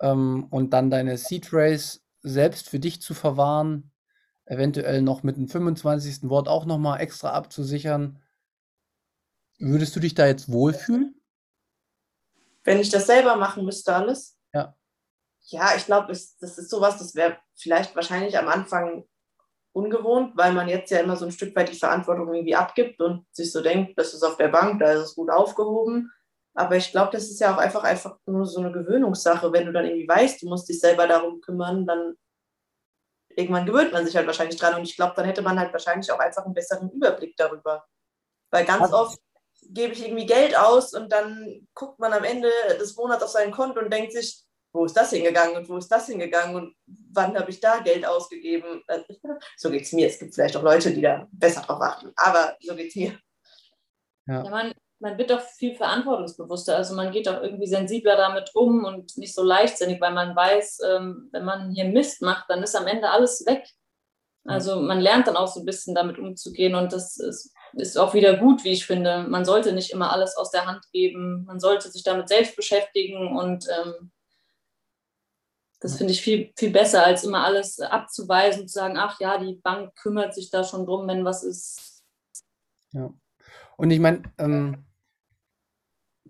[0.00, 3.92] ähm, und dann deine Seed Phrase selbst für dich zu verwahren,
[4.46, 6.28] eventuell noch mit einem 25.
[6.28, 8.20] Wort auch nochmal extra abzusichern.
[9.58, 11.14] Würdest du dich da jetzt wohlfühlen?
[12.64, 14.38] Wenn ich das selber machen müsste, alles?
[14.52, 14.76] Ja.
[15.46, 19.04] Ja, ich glaube, das ist sowas, das wäre vielleicht wahrscheinlich am Anfang
[19.72, 23.26] ungewohnt, weil man jetzt ja immer so ein Stück weit die Verantwortung irgendwie abgibt und
[23.32, 26.12] sich so denkt, das ist auf der Bank, da ist es gut aufgehoben.
[26.54, 29.52] Aber ich glaube, das ist ja auch einfach, einfach nur so eine Gewöhnungssache.
[29.52, 32.14] Wenn du dann irgendwie weißt, du musst dich selber darum kümmern, dann
[33.30, 34.74] irgendwann gewöhnt man sich halt wahrscheinlich dran.
[34.74, 37.86] Und ich glaube, dann hätte man halt wahrscheinlich auch einfach einen besseren Überblick darüber.
[38.50, 39.18] Weil ganz Also- oft
[39.70, 43.52] gebe ich irgendwie Geld aus und dann guckt man am Ende des Monats auf sein
[43.52, 46.74] Konto und denkt sich, wo ist das hingegangen und wo ist das hingegangen und
[47.12, 48.82] wann habe ich da Geld ausgegeben?
[49.56, 50.06] So geht es mir.
[50.06, 53.18] Es gibt vielleicht auch Leute, die da besser drauf achten, aber so geht es mir.
[54.26, 56.76] Ja, man, man wird doch viel verantwortungsbewusster.
[56.76, 60.80] Also man geht auch irgendwie sensibler damit um und nicht so leichtsinnig, weil man weiß,
[60.88, 63.64] ähm, wenn man hier Mist macht, dann ist am Ende alles weg.
[64.44, 68.12] Also man lernt dann auch so ein bisschen damit umzugehen und das ist, ist auch
[68.12, 69.24] wieder gut, wie ich finde.
[69.28, 71.44] Man sollte nicht immer alles aus der Hand geben.
[71.46, 74.10] Man sollte sich damit selbst beschäftigen und ähm,
[75.82, 79.38] das finde ich viel, viel besser, als immer alles abzuweisen und zu sagen, ach ja,
[79.38, 82.04] die Bank kümmert sich da schon drum, wenn was ist.
[82.92, 83.12] Ja.
[83.76, 84.84] Und ich meine, ähm,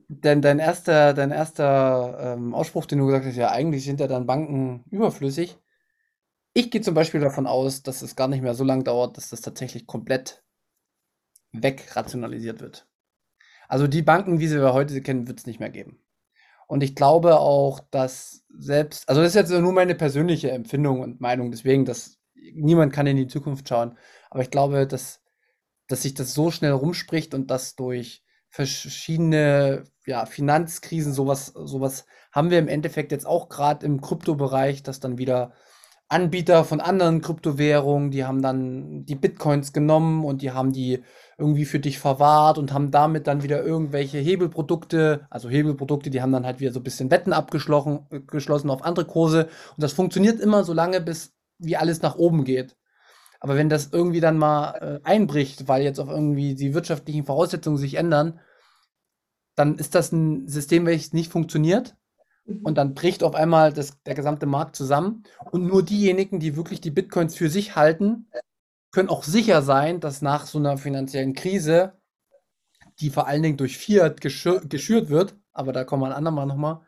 [0.08, 4.06] dein, dein erster, dein erster ähm, Ausspruch, den du gesagt hast, ja, eigentlich sind ja
[4.06, 5.58] dann Banken überflüssig.
[6.54, 9.28] Ich gehe zum Beispiel davon aus, dass es gar nicht mehr so lange dauert, dass
[9.28, 10.42] das tatsächlich komplett
[11.52, 12.86] wegrationalisiert wird.
[13.68, 16.01] Also die Banken, wie sie wir heute kennen, wird es nicht mehr geben.
[16.72, 21.20] Und ich glaube auch, dass selbst, also das ist jetzt nur meine persönliche Empfindung und
[21.20, 23.98] Meinung, deswegen, dass niemand kann in die Zukunft schauen.
[24.30, 25.20] Aber ich glaube, dass,
[25.86, 32.48] dass sich das so schnell rumspricht und dass durch verschiedene ja, Finanzkrisen, sowas, sowas haben
[32.48, 35.52] wir im Endeffekt jetzt auch gerade im Kryptobereich, dass dann wieder
[36.08, 41.04] Anbieter von anderen Kryptowährungen, die haben dann die Bitcoins genommen und die haben die
[41.42, 46.32] irgendwie für dich verwahrt und haben damit dann wieder irgendwelche Hebelprodukte, also Hebelprodukte, die haben
[46.32, 49.48] dann halt wieder so ein bisschen Wetten abgeschlossen äh, geschlossen auf andere Kurse.
[49.76, 52.76] Und das funktioniert immer so lange, bis wie alles nach oben geht.
[53.40, 57.76] Aber wenn das irgendwie dann mal äh, einbricht, weil jetzt auch irgendwie die wirtschaftlichen Voraussetzungen
[57.76, 58.38] sich ändern,
[59.56, 61.96] dann ist das ein System, welches nicht funktioniert.
[62.62, 65.24] Und dann bricht auf einmal das, der gesamte Markt zusammen.
[65.50, 68.28] Und nur diejenigen, die wirklich die Bitcoins für sich halten,
[68.92, 71.94] können auch sicher sein, dass nach so einer finanziellen Krise,
[73.00, 76.46] die vor allen Dingen durch Fiat geschür geschürt wird, aber da kommen wir ein andermal
[76.46, 76.82] nochmal,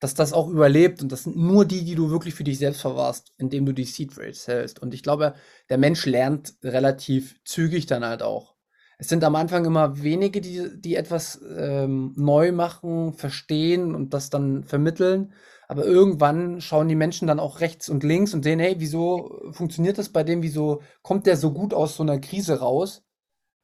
[0.00, 2.80] dass das auch überlebt und das sind nur die, die du wirklich für dich selbst
[2.80, 4.80] verwahrst, indem du die Seed Rates hältst.
[4.80, 5.34] Und ich glaube,
[5.68, 8.56] der Mensch lernt relativ zügig dann halt auch.
[8.98, 14.30] Es sind am Anfang immer wenige, die, die etwas ähm, neu machen, verstehen und das
[14.30, 15.34] dann vermitteln.
[15.72, 19.96] Aber irgendwann schauen die Menschen dann auch rechts und links und sehen, hey, wieso funktioniert
[19.96, 20.42] das bei dem?
[20.42, 23.02] Wieso kommt der so gut aus so einer Krise raus?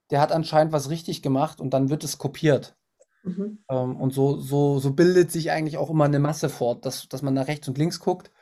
[0.08, 2.78] Der hat anscheinend was richtig gemacht und dann wird es kopiert.
[3.24, 3.62] Mhm.
[3.68, 7.20] Ähm, und so, so, so bildet sich eigentlich auch immer eine Masse fort, dass, dass
[7.20, 8.32] man nach rechts und links guckt.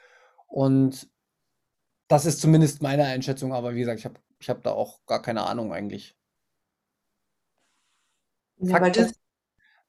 [0.47, 1.09] Und
[2.07, 5.23] das ist zumindest meine Einschätzung, aber wie gesagt, ich habe ich hab da auch gar
[5.23, 6.17] keine Ahnung eigentlich.
[8.59, 9.19] Ja, Fakt ist,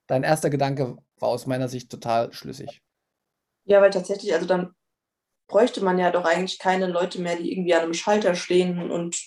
[0.08, 2.82] dein erster Gedanke war aus meiner Sicht total schlüssig.
[3.68, 4.74] Ja, weil tatsächlich, also dann
[5.48, 9.18] bräuchte man ja doch eigentlich keine Leute mehr, die irgendwie an einem Schalter stehen und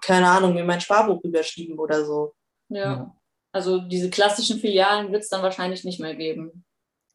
[0.00, 2.34] keine Ahnung, mir mein Sparbuch überschieben oder so.
[2.68, 2.82] Ja.
[2.82, 3.16] ja.
[3.52, 6.64] Also diese klassischen Filialen wird es dann wahrscheinlich nicht mehr geben.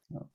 [0.10, 0.28] Ja.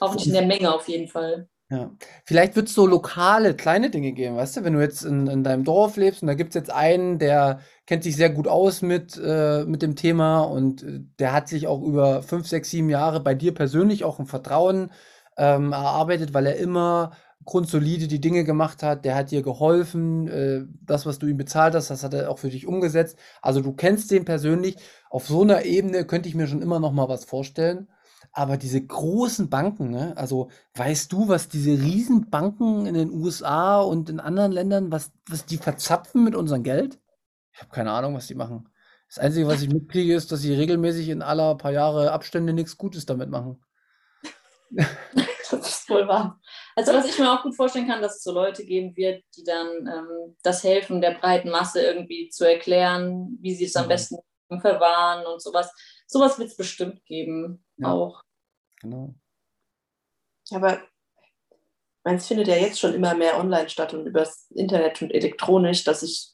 [0.00, 1.48] Auch nicht in der Menge auf jeden Fall.
[1.68, 1.90] Ja.
[2.24, 5.42] Vielleicht wird es so lokale, kleine Dinge geben, weißt du, wenn du jetzt in, in
[5.42, 7.60] deinem Dorf lebst und da gibt es jetzt einen, der
[7.92, 11.66] kennt sich sehr gut aus mit, äh, mit dem Thema und äh, der hat sich
[11.66, 14.90] auch über fünf, sechs, sieben Jahre bei dir persönlich auch ein Vertrauen
[15.36, 17.12] ähm, erarbeitet, weil er immer
[17.44, 21.74] grundsolide die Dinge gemacht hat, der hat dir geholfen, äh, das, was du ihm bezahlt
[21.74, 23.18] hast, das hat er auch für dich umgesetzt.
[23.42, 24.78] Also du kennst den persönlich.
[25.10, 27.88] Auf so einer Ebene könnte ich mir schon immer noch mal was vorstellen.
[28.32, 30.16] Aber diese großen Banken, ne?
[30.16, 35.44] also weißt du, was diese Riesenbanken in den USA und in anderen Ländern, was, was
[35.44, 37.01] die verzapfen mit unserem Geld?
[37.52, 38.68] Ich habe keine Ahnung, was die machen.
[39.08, 42.78] Das Einzige, was ich mitkriege, ist, dass sie regelmäßig in aller paar Jahre Abstände nichts
[42.78, 43.62] Gutes damit machen.
[44.70, 46.40] das ist wohl wahr.
[46.74, 49.44] Also was ich mir auch gut vorstellen kann, dass es so Leute geben wird, die
[49.44, 53.90] dann ähm, das helfen der breiten Masse irgendwie zu erklären, wie sie es am mhm.
[53.90, 54.16] besten
[54.60, 55.70] verwahren und sowas.
[56.06, 57.92] Sowas wird es bestimmt geben, ja.
[57.92, 58.22] auch.
[58.80, 59.14] Genau.
[60.50, 60.80] Aber
[62.04, 66.02] meins findet ja jetzt schon immer mehr online statt und übers Internet und elektronisch, dass
[66.02, 66.31] ich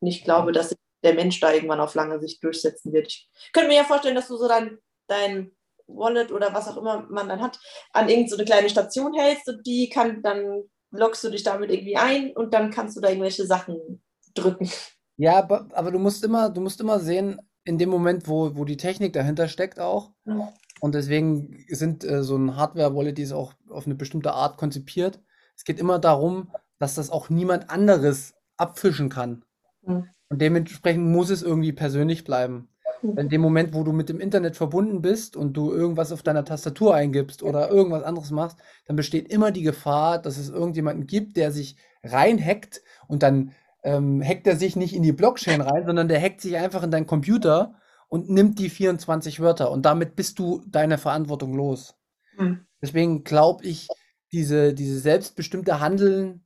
[0.00, 3.06] nicht glaube, dass sich der Mensch da irgendwann auf lange Sicht durchsetzen wird.
[3.06, 5.52] Ich könnte mir ja vorstellen, dass du so dann dein
[5.86, 7.58] Wallet oder was auch immer man dann hat,
[7.92, 11.96] an irgendeine so kleine Station hältst und die kann, dann loggst du dich damit irgendwie
[11.96, 14.02] ein und dann kannst du da irgendwelche Sachen
[14.34, 14.70] drücken.
[15.16, 18.64] Ja, aber, aber du musst immer, du musst immer sehen, in dem Moment, wo, wo
[18.64, 20.12] die Technik dahinter steckt auch.
[20.24, 20.52] Ja.
[20.80, 25.20] Und deswegen sind äh, so ein Hardware-Wallet, die ist auch auf eine bestimmte Art konzipiert.
[25.56, 29.44] Es geht immer darum, dass das auch niemand anderes abfischen kann.
[29.82, 30.08] Mhm.
[30.28, 32.68] Und dementsprechend muss es irgendwie persönlich bleiben.
[33.02, 36.44] In dem Moment, wo du mit dem Internet verbunden bist und du irgendwas auf deiner
[36.44, 41.36] Tastatur eingibst oder irgendwas anderes machst, dann besteht immer die Gefahr, dass es irgendjemanden gibt,
[41.36, 43.52] der sich reinhackt und dann
[43.84, 46.90] ähm, hackt er sich nicht in die Blockchain rein, sondern der hackt sich einfach in
[46.90, 47.74] deinen Computer
[48.08, 51.94] und nimmt die 24 Wörter und damit bist du deine Verantwortung los.
[52.36, 52.66] Mhm.
[52.82, 53.86] Deswegen glaube ich,
[54.32, 56.42] diese, diese selbstbestimmte Handeln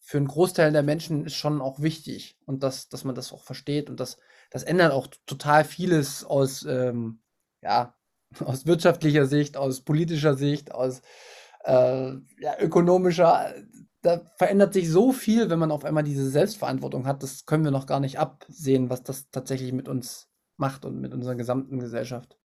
[0.00, 3.44] für einen Großteil der Menschen ist schon auch wichtig und dass, dass man das auch
[3.44, 4.18] versteht und das
[4.50, 7.22] das ändert auch total vieles aus, ähm,
[7.62, 7.94] ja,
[8.44, 11.02] aus wirtschaftlicher Sicht, aus politischer Sicht, aus
[11.64, 13.54] äh, ja, ökonomischer.
[14.02, 17.22] Da verändert sich so viel, wenn man auf einmal diese Selbstverantwortung hat.
[17.22, 21.12] Das können wir noch gar nicht absehen, was das tatsächlich mit uns macht und mit
[21.12, 22.38] unserer gesamten Gesellschaft.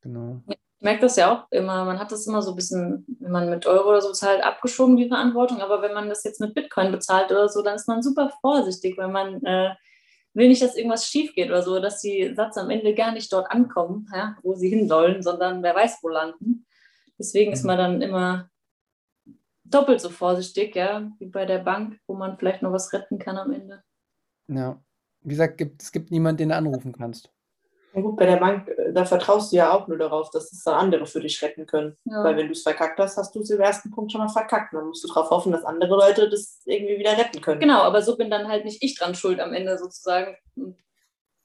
[0.00, 0.42] Genau.
[0.80, 3.50] Ich merke das ja auch immer, man hat das immer so ein bisschen, wenn man
[3.50, 5.60] mit Euro oder so zahlt, abgeschoben, die Verantwortung.
[5.60, 8.96] Aber wenn man das jetzt mit Bitcoin bezahlt oder so, dann ist man super vorsichtig,
[8.96, 9.74] weil man äh,
[10.32, 13.30] will nicht, dass irgendwas schief geht oder so, dass die Satz am Ende gar nicht
[13.30, 16.66] dort ankommen, ja, wo sie hin sollen, sondern wer weiß, wo landen.
[17.18, 17.66] Deswegen ist mhm.
[17.66, 18.50] man dann immer
[19.64, 23.36] doppelt so vorsichtig, ja, wie bei der Bank, wo man vielleicht noch was retten kann
[23.36, 23.82] am Ende.
[24.48, 24.82] Ja,
[25.20, 27.30] wie gesagt, es gibt niemanden, den du anrufen kannst.
[27.92, 30.62] Ja gut, bei der Bank, äh, da vertraust du ja auch nur darauf, dass es
[30.62, 31.96] dann andere für dich retten können.
[32.04, 32.22] Ja.
[32.22, 34.74] Weil wenn du es verkackt hast, hast du es im ersten Punkt schon mal verkackt.
[34.74, 37.60] Dann musst du darauf hoffen, dass andere Leute das irgendwie wieder retten können.
[37.60, 40.36] Genau, aber so bin dann halt nicht ich dran schuld am Ende sozusagen,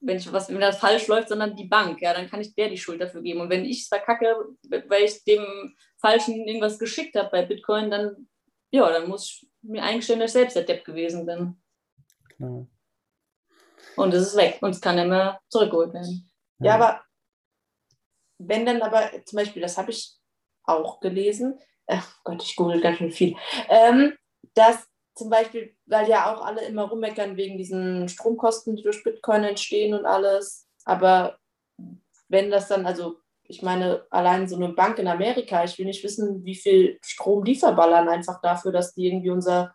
[0.00, 2.00] wenn ich was, wenn das falsch läuft, sondern die Bank.
[2.00, 3.40] Ja, dann kann ich der die Schuld dafür geben.
[3.40, 4.36] Und wenn ich es verkacke,
[4.68, 8.28] weil ich dem Falschen irgendwas geschickt habe bei Bitcoin, dann
[8.70, 11.56] ja, dann muss ich mir eingestehen, dass ich selbst der Depp gewesen bin.
[12.36, 12.66] Genau.
[13.96, 16.30] Und es ist weg und es kann immer zurückgeholt werden.
[16.58, 17.02] Ja, aber
[18.38, 20.16] wenn dann aber zum Beispiel, das habe ich
[20.64, 23.36] auch gelesen, ach Gott, ich google ganz schön viel,
[23.68, 24.14] ähm,
[24.54, 29.44] dass zum Beispiel, weil ja auch alle immer rummeckern wegen diesen Stromkosten, die durch Bitcoin
[29.44, 31.38] entstehen und alles, aber
[32.28, 36.02] wenn das dann, also ich meine, allein so eine Bank in Amerika, ich will nicht
[36.02, 39.74] wissen, wie viel Strom die verballern, einfach dafür, dass die irgendwie unser,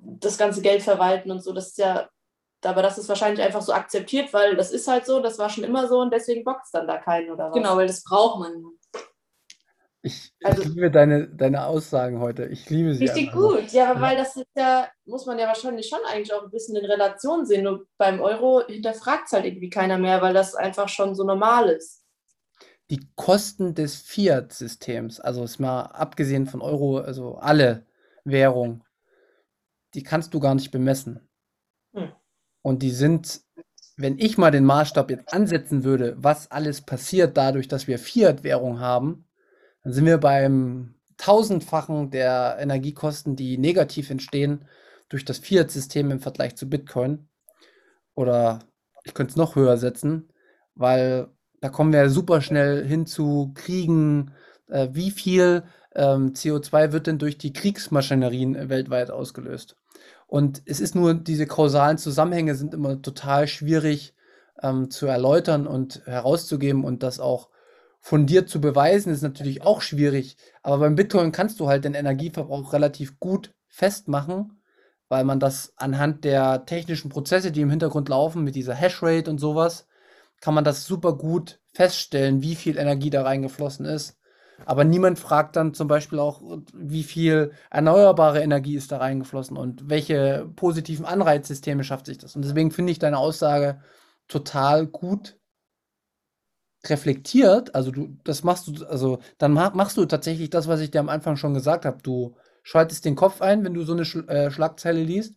[0.00, 2.08] das ganze Geld verwalten und so, das ist ja
[2.64, 5.64] Aber das ist wahrscheinlich einfach so akzeptiert, weil das ist halt so, das war schon
[5.64, 7.54] immer so und deswegen bockt es dann da keinen oder was.
[7.54, 8.52] Genau, weil das braucht man.
[10.04, 12.46] Ich, Also- ich liebe deine, deine Aussagen heute.
[12.46, 13.04] Ich liebe sie.
[13.04, 13.40] Richtig einfach.
[13.40, 16.50] gut, ja, aber weil das ist ja, muss man ja wahrscheinlich schon eigentlich auch ein
[16.50, 17.64] bisschen in Relation sehen.
[17.64, 21.68] Nur beim Euro hinterfragt es halt irgendwie keiner mehr, weil das einfach schon so normal
[21.68, 22.04] ist.
[22.90, 27.86] Die Kosten des Fiat-Systems, also ist mal abgesehen von Euro, also alle
[28.24, 28.84] Währungen,
[29.94, 31.28] die kannst du gar nicht bemessen.
[32.62, 33.42] Und die sind,
[33.96, 38.80] wenn ich mal den Maßstab jetzt ansetzen würde, was alles passiert dadurch, dass wir Fiat-Währung
[38.80, 39.26] haben,
[39.82, 44.64] dann sind wir beim tausendfachen der Energiekosten, die negativ entstehen
[45.08, 47.28] durch das Fiat-System im Vergleich zu Bitcoin.
[48.14, 48.60] Oder
[49.04, 50.28] ich könnte es noch höher setzen,
[50.74, 51.28] weil
[51.60, 54.32] da kommen wir super schnell hin zu Kriegen.
[54.68, 59.76] Äh, wie viel ähm, CO2 wird denn durch die Kriegsmaschinerien weltweit ausgelöst?
[60.32, 64.14] Und es ist nur, diese kausalen Zusammenhänge sind immer total schwierig
[64.62, 67.50] ähm, zu erläutern und herauszugeben und das auch
[68.00, 70.38] fundiert zu beweisen, ist natürlich auch schwierig.
[70.62, 74.62] Aber beim Bitcoin kannst du halt den Energieverbrauch relativ gut festmachen,
[75.10, 79.36] weil man das anhand der technischen Prozesse, die im Hintergrund laufen, mit dieser Hashrate und
[79.36, 79.86] sowas,
[80.40, 84.16] kann man das super gut feststellen, wie viel Energie da reingeflossen ist.
[84.64, 86.40] Aber niemand fragt dann zum Beispiel auch,
[86.74, 92.36] wie viel erneuerbare Energie ist da reingeflossen und welche positiven Anreizsysteme schafft sich das.
[92.36, 93.80] Und deswegen finde ich deine Aussage
[94.28, 95.36] total gut
[96.86, 97.74] reflektiert.
[97.74, 101.00] Also du, das machst du, also dann ma- machst du tatsächlich das, was ich dir
[101.00, 101.98] am Anfang schon gesagt habe.
[102.02, 105.34] Du schaltest den Kopf ein, wenn du so eine Sch äh, Schlagzeile liest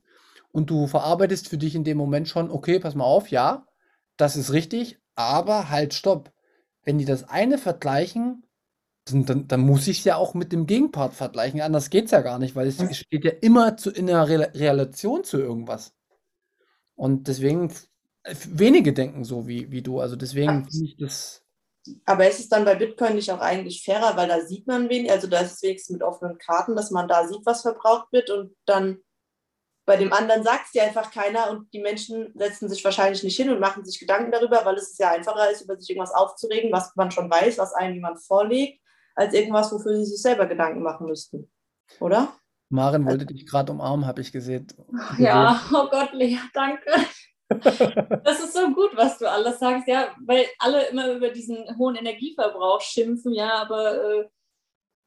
[0.52, 3.66] und du verarbeitest für dich in dem Moment schon, okay, pass mal auf, ja,
[4.18, 6.32] das ist richtig, aber halt, stopp.
[6.84, 8.44] Wenn die das eine vergleichen,
[9.06, 11.62] dann, dann, dann muss ich es ja auch mit dem Gegenpart vergleichen.
[11.62, 14.44] Anders geht es ja gar nicht, weil es steht ja immer zu, in einer Rel
[14.44, 15.94] Relation zu irgendwas.
[16.96, 17.70] Und deswegen,
[18.24, 20.00] f- wenige denken so wie, wie du.
[20.00, 21.44] Also deswegen finde ich das.
[22.06, 25.12] Aber ist es dann bei Bitcoin nicht auch eigentlich fairer, weil da sieht man wenig,
[25.12, 28.32] also da ist es wenigstens mit offenen Karten, dass man da sieht, was verbraucht wird
[28.32, 28.98] und dann
[29.86, 33.36] bei dem anderen sagt es dir einfach keiner und die Menschen setzen sich wahrscheinlich nicht
[33.38, 36.72] hin und machen sich Gedanken darüber, weil es ja einfacher ist, über sich irgendwas aufzuregen,
[36.72, 38.82] was man schon weiß, was einem jemand vorlegt,
[39.16, 41.50] als irgendwas, wofür sie sich selber Gedanken machen müssten.
[42.00, 42.34] Oder?
[42.70, 44.68] Maren wollte dich gerade umarmen, habe ich gesehen.
[45.18, 46.92] Ja, oh Gott, Lea, danke.
[47.48, 51.96] Das ist so gut, was du alles sagst, ja, weil alle immer über diesen hohen
[51.96, 54.30] Energieverbrauch schimpfen, ja, aber äh,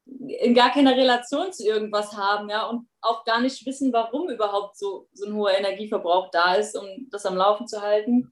[0.05, 4.77] in gar keiner Relation zu irgendwas haben, ja, und auch gar nicht wissen, warum überhaupt
[4.77, 8.31] so, so ein hoher Energieverbrauch da ist, um das am Laufen zu halten.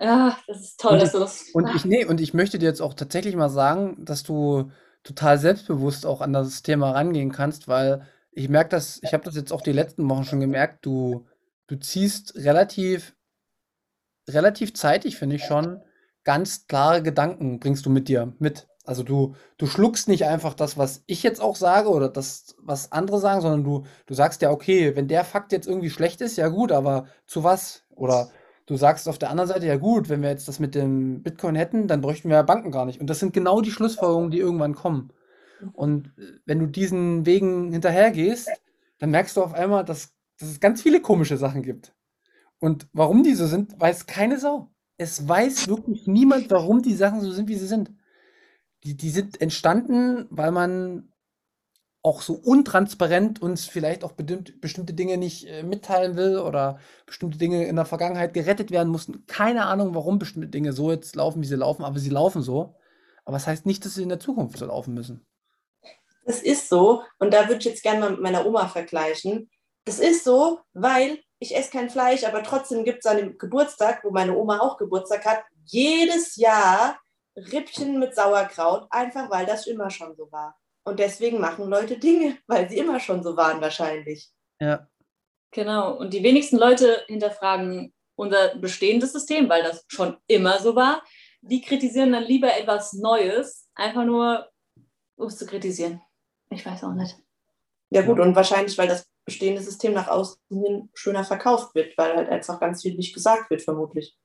[0.00, 1.50] Ja, das ist toll, Und dass du das.
[1.52, 4.70] Und ich, nee, und ich möchte dir jetzt auch tatsächlich mal sagen, dass du
[5.02, 9.34] total selbstbewusst auch an das Thema rangehen kannst, weil ich merke das, ich habe das
[9.34, 11.26] jetzt auch die letzten Wochen schon gemerkt, du,
[11.66, 13.14] du ziehst relativ,
[14.28, 15.82] relativ zeitig, finde ich schon,
[16.24, 18.68] ganz klare Gedanken bringst du mit dir mit.
[18.84, 22.92] Also du, du schluckst nicht einfach das, was ich jetzt auch sage oder das, was
[22.92, 26.36] andere sagen, sondern du, du sagst ja, okay, wenn der Fakt jetzt irgendwie schlecht ist,
[26.36, 27.84] ja gut, aber zu was?
[27.90, 28.30] Oder
[28.70, 31.56] du sagst auf der anderen Seite, ja gut, wenn wir jetzt das mit dem Bitcoin
[31.56, 33.00] hätten, dann bräuchten wir Banken gar nicht.
[33.00, 35.12] Und das sind genau die Schlussfolgerungen, die irgendwann kommen.
[35.72, 38.48] Und äh, wenn du diesen Wegen hinterhergehst,
[38.98, 41.92] dann merkst du auf einmal, dass, dass es ganz viele komische Sachen gibt.
[42.60, 44.70] Und warum die so sind, weiß keine Sau.
[44.96, 47.90] Es weiß wirklich niemand, warum die Sachen so sind, wie sie sind.
[48.84, 51.09] Die, die sind entstanden, weil man
[52.02, 57.66] auch so untransparent uns vielleicht auch bestimmte Dinge nicht äh, mitteilen will oder bestimmte Dinge
[57.66, 59.26] in der Vergangenheit gerettet werden mussten.
[59.26, 62.74] Keine Ahnung, warum bestimmte Dinge so jetzt laufen, wie sie laufen, aber sie laufen so.
[63.24, 65.26] Aber es das heißt nicht, dass sie in der Zukunft so laufen müssen.
[66.24, 69.50] Das ist so, und da würde ich jetzt gerne mal mit meiner Oma vergleichen.
[69.84, 74.04] Das ist so, weil ich esse kein Fleisch, aber trotzdem gibt es an dem Geburtstag,
[74.04, 76.98] wo meine Oma auch Geburtstag hat, jedes Jahr
[77.36, 80.59] Rippchen mit Sauerkraut, einfach weil das immer schon so war.
[80.84, 84.30] Und deswegen machen Leute Dinge, weil sie immer schon so waren wahrscheinlich.
[84.60, 84.88] Ja.
[85.52, 85.96] Genau.
[85.96, 91.02] Und die wenigsten Leute hinterfragen unser bestehendes System, weil das schon immer so war.
[91.40, 94.48] Die kritisieren dann lieber etwas Neues, einfach nur,
[95.16, 96.02] um es zu kritisieren.
[96.50, 97.16] Ich weiß auch nicht.
[97.88, 102.14] Ja gut, und wahrscheinlich, weil das bestehende System nach außen hin schöner verkauft wird, weil
[102.14, 104.16] halt einfach ganz viel nicht gesagt wird, vermutlich.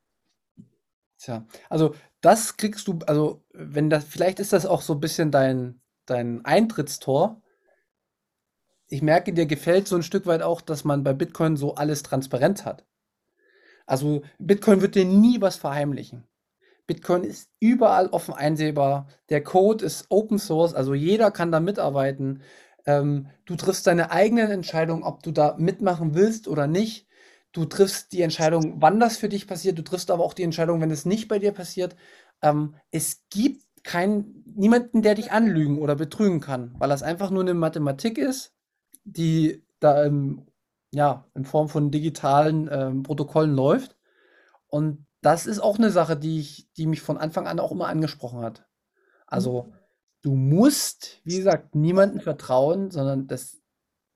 [1.17, 5.31] Tja, also das kriegst du, also wenn das, vielleicht ist das auch so ein bisschen
[5.31, 7.41] dein, dein Eintrittstor.
[8.87, 12.03] Ich merke, dir gefällt so ein Stück weit auch, dass man bei Bitcoin so alles
[12.03, 12.85] transparent hat.
[13.85, 16.27] Also Bitcoin wird dir nie was verheimlichen.
[16.87, 19.07] Bitcoin ist überall offen einsehbar.
[19.29, 22.41] Der Code ist Open Source, also jeder kann da mitarbeiten.
[22.85, 27.07] Ähm, du triffst deine eigenen Entscheidungen, ob du da mitmachen willst oder nicht.
[27.53, 30.81] du triffst die Entscheidung, wann das für dich passiert, du triffst aber auch die Entscheidung,
[30.81, 31.95] wenn es nicht bei dir passiert.
[32.41, 37.43] Ähm, es gibt keinen, niemanden, der dich anlügen oder betrügen kann, weil das einfach nur
[37.43, 38.53] eine Mathematik ist,
[39.05, 40.47] die da im,
[40.91, 43.95] ja, in Form von digitalen ähm, Protokollen läuft.
[44.67, 47.87] Und das ist auch eine Sache, die, ich, die mich von Anfang an auch immer
[47.87, 48.65] angesprochen hat.
[49.27, 49.71] Also,
[50.23, 53.61] du musst, wie gesagt, niemandem vertrauen, sondern das,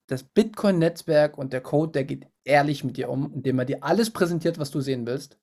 [0.07, 4.09] das Bitcoin-Netzwerk und der Code, der geht ehrlich mit dir um, indem er dir alles
[4.09, 5.37] präsentiert, was du sehen willst.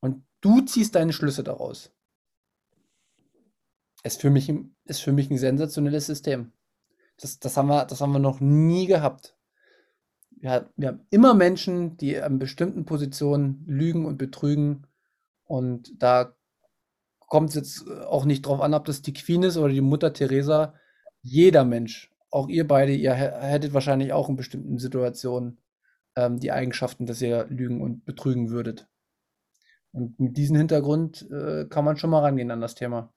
[0.00, 1.95] Und du ziehst deine Schlüsse daraus.
[4.06, 4.52] Ist für mich,
[4.84, 6.52] ist für mich ein sensationelles System.
[7.20, 9.36] Das, das, haben wir, das haben wir noch nie gehabt.
[10.30, 14.86] Wir, wir haben immer Menschen, die an bestimmten Positionen lügen und betrügen.
[15.44, 16.36] Und da
[17.18, 20.12] kommt es jetzt auch nicht drauf an, ob das die Queen ist oder die Mutter
[20.12, 20.74] Teresa.
[21.22, 25.58] Jeder Mensch, auch ihr beide, ihr hättet wahrscheinlich auch in bestimmten Situationen
[26.14, 28.88] ähm, die Eigenschaften, dass ihr lügen und betrügen würdet.
[29.90, 33.12] Und mit diesem Hintergrund äh, kann man schon mal rangehen an das Thema.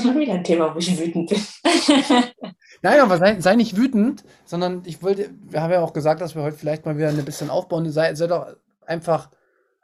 [0.00, 1.40] Schon wieder ein Thema, wo ich wütend bin.
[2.82, 6.34] Nein, aber sei, sei, nicht wütend, sondern ich wollte, wir haben ja auch gesagt, dass
[6.34, 7.90] wir heute vielleicht mal wieder ein bisschen aufbauen.
[7.90, 9.30] Sei, sei doch einfach,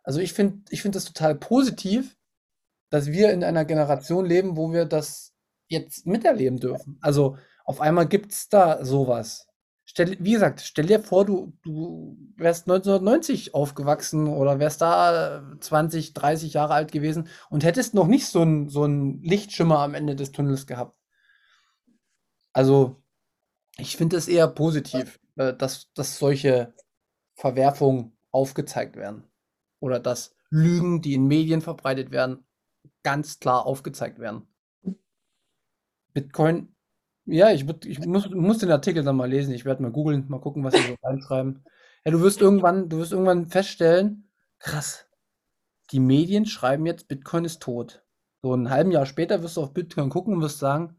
[0.05, 2.17] also ich finde ich find das total positiv,
[2.91, 5.33] dass wir in einer Generation leben, wo wir das
[5.69, 6.99] jetzt miterleben dürfen.
[7.01, 9.47] Also auf einmal gibt es da sowas.
[9.85, 16.15] Stell, wie gesagt, stell dir vor, du, du wärst 1990 aufgewachsen oder wärst da 20,
[16.15, 20.33] 30 Jahre alt gewesen und hättest noch nicht so einen so Lichtschimmer am Ende des
[20.33, 20.97] Tunnels gehabt.
[22.53, 23.03] Also,
[23.77, 26.75] ich finde es eher positiv, äh, dass, dass solche
[27.35, 29.25] Verwerfungen aufgezeigt werden.
[29.81, 32.45] Oder dass Lügen, die in Medien verbreitet werden,
[33.03, 34.47] ganz klar aufgezeigt werden.
[36.13, 36.72] Bitcoin
[37.25, 39.55] ja, ich, würd, ich muss, muss den Artikel dann mal lesen.
[39.55, 41.65] Ich werde mal googeln, mal gucken, was sie so reinschreiben.
[42.05, 45.07] Ja, du wirst irgendwann, du wirst irgendwann feststellen, krass,
[45.93, 48.03] die Medien schreiben jetzt, Bitcoin ist tot.
[48.43, 50.97] So ein halben Jahr später wirst du auf Bitcoin gucken und wirst sagen,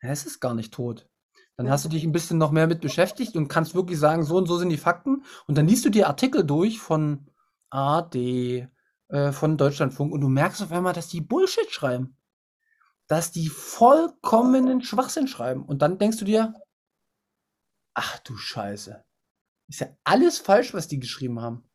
[0.00, 1.08] es ist gar nicht tot.
[1.56, 4.36] Dann hast du dich ein bisschen noch mehr mit beschäftigt und kannst wirklich sagen, so
[4.36, 5.24] und so sind die Fakten.
[5.46, 7.30] Und dann liest du dir Artikel durch von
[7.70, 8.68] AD,
[9.08, 12.16] äh, von Deutschlandfunk und du merkst auf einmal, dass die Bullshit schreiben
[13.12, 15.66] dass die vollkommenen Schwachsinn schreiben.
[15.66, 16.54] Und dann denkst du dir,
[17.92, 19.04] ach du Scheiße.
[19.68, 21.68] Ist ja alles falsch, was die geschrieben haben.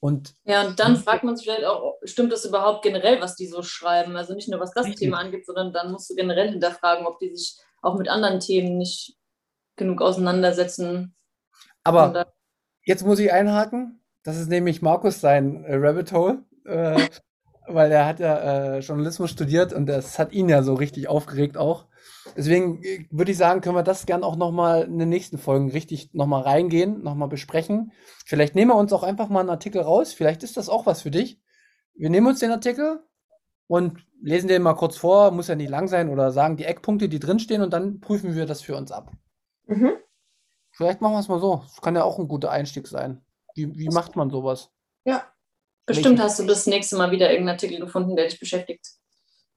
[0.00, 3.46] Und ja, und dann fragt man sich vielleicht auch, stimmt das überhaupt generell, was die
[3.46, 4.16] so schreiben?
[4.16, 7.36] Also nicht nur was das Thema angeht, sondern dann musst du generell hinterfragen, ob die
[7.36, 9.18] sich auch mit anderen Themen nicht
[9.76, 11.14] genug auseinandersetzen.
[11.82, 12.32] Aber
[12.86, 14.02] jetzt muss ich einhaken.
[14.22, 16.46] Das ist nämlich Markus sein äh, Rabbit Hole.
[16.64, 17.10] Äh,
[17.66, 21.56] weil er hat ja äh, Journalismus studiert und das hat ihn ja so richtig aufgeregt
[21.56, 21.86] auch.
[22.36, 25.70] Deswegen äh, würde ich sagen, können wir das gern auch nochmal in den nächsten Folgen
[25.70, 27.92] richtig nochmal reingehen, nochmal besprechen.
[28.24, 30.12] Vielleicht nehmen wir uns auch einfach mal einen Artikel raus.
[30.12, 31.40] Vielleicht ist das auch was für dich.
[31.94, 33.00] Wir nehmen uns den Artikel
[33.66, 35.30] und lesen den mal kurz vor.
[35.30, 38.46] Muss ja nicht lang sein oder sagen die Eckpunkte, die drinstehen und dann prüfen wir
[38.46, 39.12] das für uns ab.
[39.66, 39.92] Mhm.
[40.72, 41.62] Vielleicht machen wir es mal so.
[41.62, 43.24] Das kann ja auch ein guter Einstieg sein.
[43.54, 44.70] Wie, wie macht man sowas?
[45.04, 45.22] Ja,
[45.86, 48.86] Bestimmt hast du das nächste Mal wieder irgendeinen Artikel gefunden, der dich beschäftigt.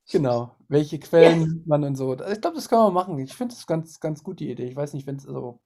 [0.09, 1.61] Genau, welche Quellen ja.
[1.65, 2.13] man und so.
[2.13, 3.19] Ich glaube, das kann man machen.
[3.19, 4.65] Ich finde das ganz, ganz gut, die Idee.
[4.65, 5.59] Ich weiß nicht, wenn es so.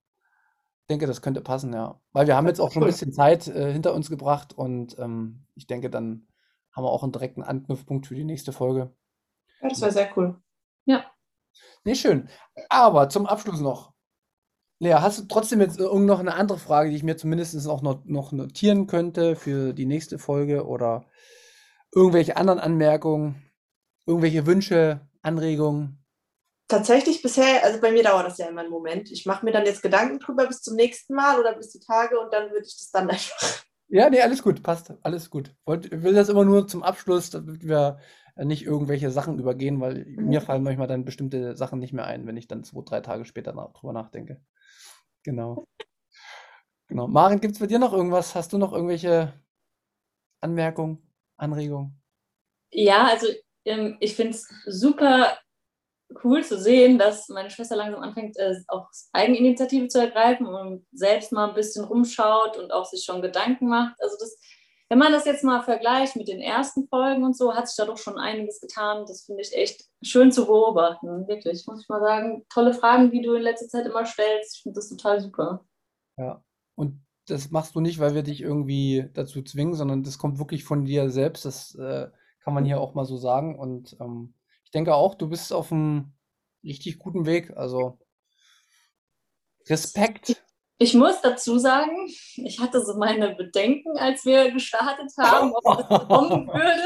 [0.82, 2.01] Ich denke, das könnte passen, ja.
[2.12, 5.45] Weil wir haben jetzt auch schon ein bisschen Zeit äh, hinter uns gebracht und ähm,
[5.55, 6.28] ich denke, dann
[6.72, 8.93] haben wir auch einen direkten Anknüpfpunkt für die nächste Folge.
[9.62, 10.41] Ja, das war sehr cool.
[10.86, 11.05] Ja.
[11.84, 12.30] Nee, schön.
[12.70, 13.93] Aber zum Abschluss noch.
[14.82, 17.84] Lea, hast du trotzdem jetzt irgend noch eine andere Frage, die ich mir zumindest auch
[17.84, 21.05] noch, noch notieren könnte für die nächste Folge oder
[21.93, 23.43] irgendwelche anderen Anmerkungen,
[24.07, 26.03] irgendwelche Wünsche, Anregungen?
[26.67, 29.11] Tatsächlich bisher, also bei mir dauert das ja immer einen Moment.
[29.11, 32.19] Ich mache mir dann jetzt Gedanken drüber bis zum nächsten Mal oder bis die Tage
[32.19, 33.63] und dann würde ich das dann einfach.
[33.88, 35.53] Ja, nee, alles gut, passt, alles gut.
[35.67, 37.99] Ich will das immer nur zum Abschluss, damit wir
[38.36, 42.38] nicht irgendwelche Sachen übergehen, weil mir fallen manchmal dann bestimmte Sachen nicht mehr ein, wenn
[42.38, 44.41] ich dann zwei, drei Tage später drüber nachdenke.
[45.24, 45.65] Genau.
[46.88, 47.07] Genau.
[47.07, 48.36] Maren, gibt es bei dir noch irgendwas?
[48.36, 49.34] Hast du noch irgendwelche
[50.41, 51.01] Anmerkungen,
[51.38, 52.01] Anregungen?
[52.72, 53.28] Ja, also
[53.65, 55.38] ähm, ich finde es super
[56.24, 61.32] cool zu sehen, dass meine Schwester langsam anfängt, äh, auch Eigeninitiative zu ergreifen und selbst
[61.32, 63.95] mal ein bisschen rumschaut und auch sich schon Gedanken macht.
[64.01, 64.38] Also das,
[64.91, 67.85] wenn man das jetzt mal vergleicht mit den ersten Folgen und so, hat sich da
[67.85, 69.05] doch schon einiges getan.
[69.07, 72.45] Das finde ich echt schön zu beobachten, wirklich, muss ich mal sagen.
[72.49, 74.57] Tolle Fragen, die du in letzter Zeit immer stellst.
[74.57, 75.63] Ich finde das total super.
[76.17, 76.43] Ja,
[76.75, 80.65] und das machst du nicht, weil wir dich irgendwie dazu zwingen, sondern das kommt wirklich
[80.65, 81.45] von dir selbst.
[81.45, 82.09] Das äh,
[82.43, 83.57] kann man hier auch mal so sagen.
[83.57, 84.33] Und ähm,
[84.65, 86.11] ich denke auch, du bist auf einem
[86.65, 87.55] richtig guten Weg.
[87.55, 87.97] Also
[89.69, 90.43] Respekt.
[90.82, 92.07] Ich muss dazu sagen,
[92.38, 96.82] ich hatte so meine Bedenken, als wir gestartet haben, ob das kommen würde.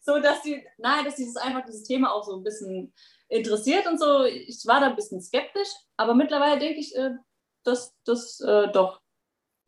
[0.00, 2.94] So dass sie, nein, dass dieses einfach dieses Thema auch so ein bisschen
[3.28, 4.24] interessiert und so.
[4.24, 7.10] Ich war da ein bisschen skeptisch, aber mittlerweile denke ich, äh,
[7.64, 9.02] dass das äh, doch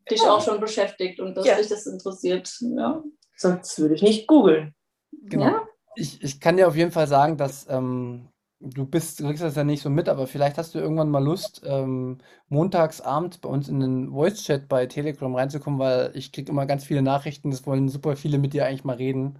[0.09, 1.55] dich auch schon beschäftigt und dass Ja.
[1.57, 2.51] dich das interessiert.
[2.61, 3.03] Ja.
[3.37, 4.73] Sonst würde ich nicht googeln.
[5.11, 5.45] Genau.
[5.45, 5.67] Ja.
[5.95, 8.27] Ich, ich kann dir auf jeden Fall sagen, dass ähm,
[8.59, 11.23] du bist, du kriegst das ja nicht so mit, aber vielleicht hast du irgendwann mal
[11.23, 12.17] Lust, ähm,
[12.49, 16.83] montags abends bei uns in den Voice-Chat bei Telegram reinzukommen, weil ich kriege immer ganz
[16.85, 19.39] viele Nachrichten, es wollen super viele mit dir eigentlich mal reden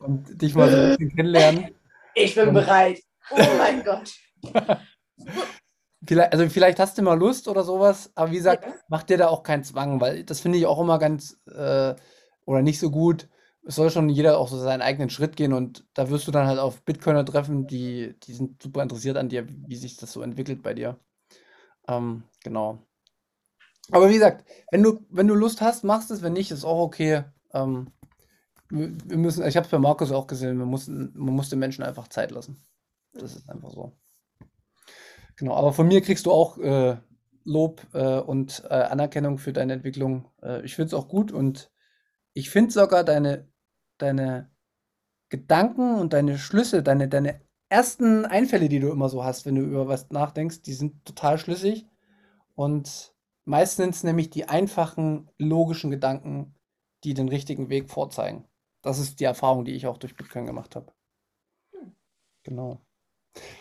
[0.00, 1.68] und dich mal so ein bisschen kennenlernen.
[2.14, 3.00] Ich bin Und- bereit.
[3.30, 4.12] Oh mein Gott.
[6.06, 8.72] Vielleicht, also vielleicht hast du mal Lust oder sowas, aber wie gesagt, Ja.
[8.88, 11.94] mach dir da auch keinen Zwang, weil das finde ich auch immer ganz äh,
[12.44, 13.28] oder nicht so gut.
[13.64, 16.46] Es soll schon jeder auch so seinen eigenen Schritt gehen und da wirst du dann
[16.46, 20.22] halt auf Bitcoiner treffen, die, die sind super interessiert an dir, wie sich das so
[20.22, 20.98] entwickelt bei dir.
[21.88, 22.78] Ähm, genau.
[23.90, 26.80] Aber wie gesagt, wenn du, wenn du Lust hast, machst es, wenn nicht, ist auch
[26.80, 27.24] okay.
[27.52, 27.92] Ähm,
[28.70, 31.84] wir, müssen, ich habe es bei Markus auch gesehen, wir mussten, man muss den Menschen
[31.84, 32.64] einfach Zeit lassen.
[33.12, 33.92] Das ist einfach so.
[35.36, 36.96] Genau, aber von mir kriegst du auch äh,
[37.44, 40.30] Lob äh, und äh, Anerkennung für deine Entwicklung.
[40.42, 41.70] Äh, ich finde es auch gut und
[42.32, 43.48] ich finde sogar deine,
[44.02, 44.50] deine
[45.28, 49.62] Gedanken und deine Schlüsse, deine, deine ersten Einfälle, die du immer so hast, wenn du
[49.62, 51.86] über was nachdenkst, die sind total schlüssig.
[52.54, 56.54] Und meist sind es nämlich die einfachen, logischen Gedanken,
[57.04, 58.46] die den richtigen Weg vorzeigen.
[58.82, 60.92] Das ist die Erfahrung, die ich auch durch Bitcoin gemacht habe.
[62.42, 62.80] Genau.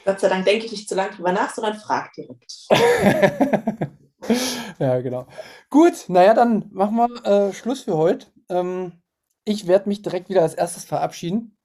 [0.04, 2.68] Gott sei Dank denke ich nicht zu lange drüber nach, sondern frag direkt.
[4.80, 5.28] ja, genau.
[5.70, 8.28] Gut, naja, dann machen wir äh, Schluss für heute.
[8.50, 9.01] Ähm,
[9.46, 11.58] ich werde mich direkt wieder als erstes verabschieden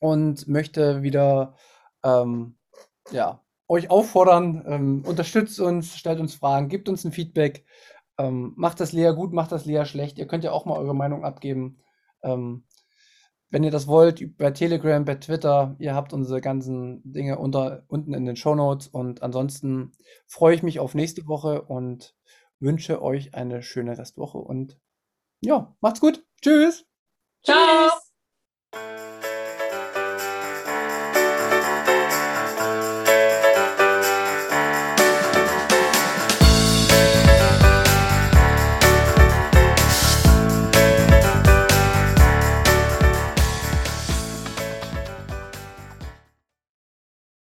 [0.00, 1.56] und möchte wieder
[2.02, 2.56] ähm,
[3.10, 7.64] ja, euch auffordern, ähm, unterstützt uns, stellt uns Fragen, gebt uns ein Feedback,
[8.18, 10.18] ähm, macht das Lea gut, macht das Lea schlecht.
[10.18, 11.78] Ihr könnt ja auch mal eure Meinung abgeben.
[12.22, 12.64] Ähm,
[13.50, 18.12] wenn ihr das wollt, bei Telegram, bei Twitter, ihr habt unsere ganzen Dinge unter, unten
[18.12, 18.88] in den Show Notes.
[18.88, 19.92] Und ansonsten
[20.26, 22.16] freue ich mich auf nächste Woche und
[22.58, 24.38] wünsche euch eine schöne Restwoche.
[24.38, 24.80] Und
[25.40, 26.24] ja, macht's gut.
[26.42, 26.84] Tschüss.
[27.44, 27.90] Ciao.
[27.90, 28.03] Tschüss.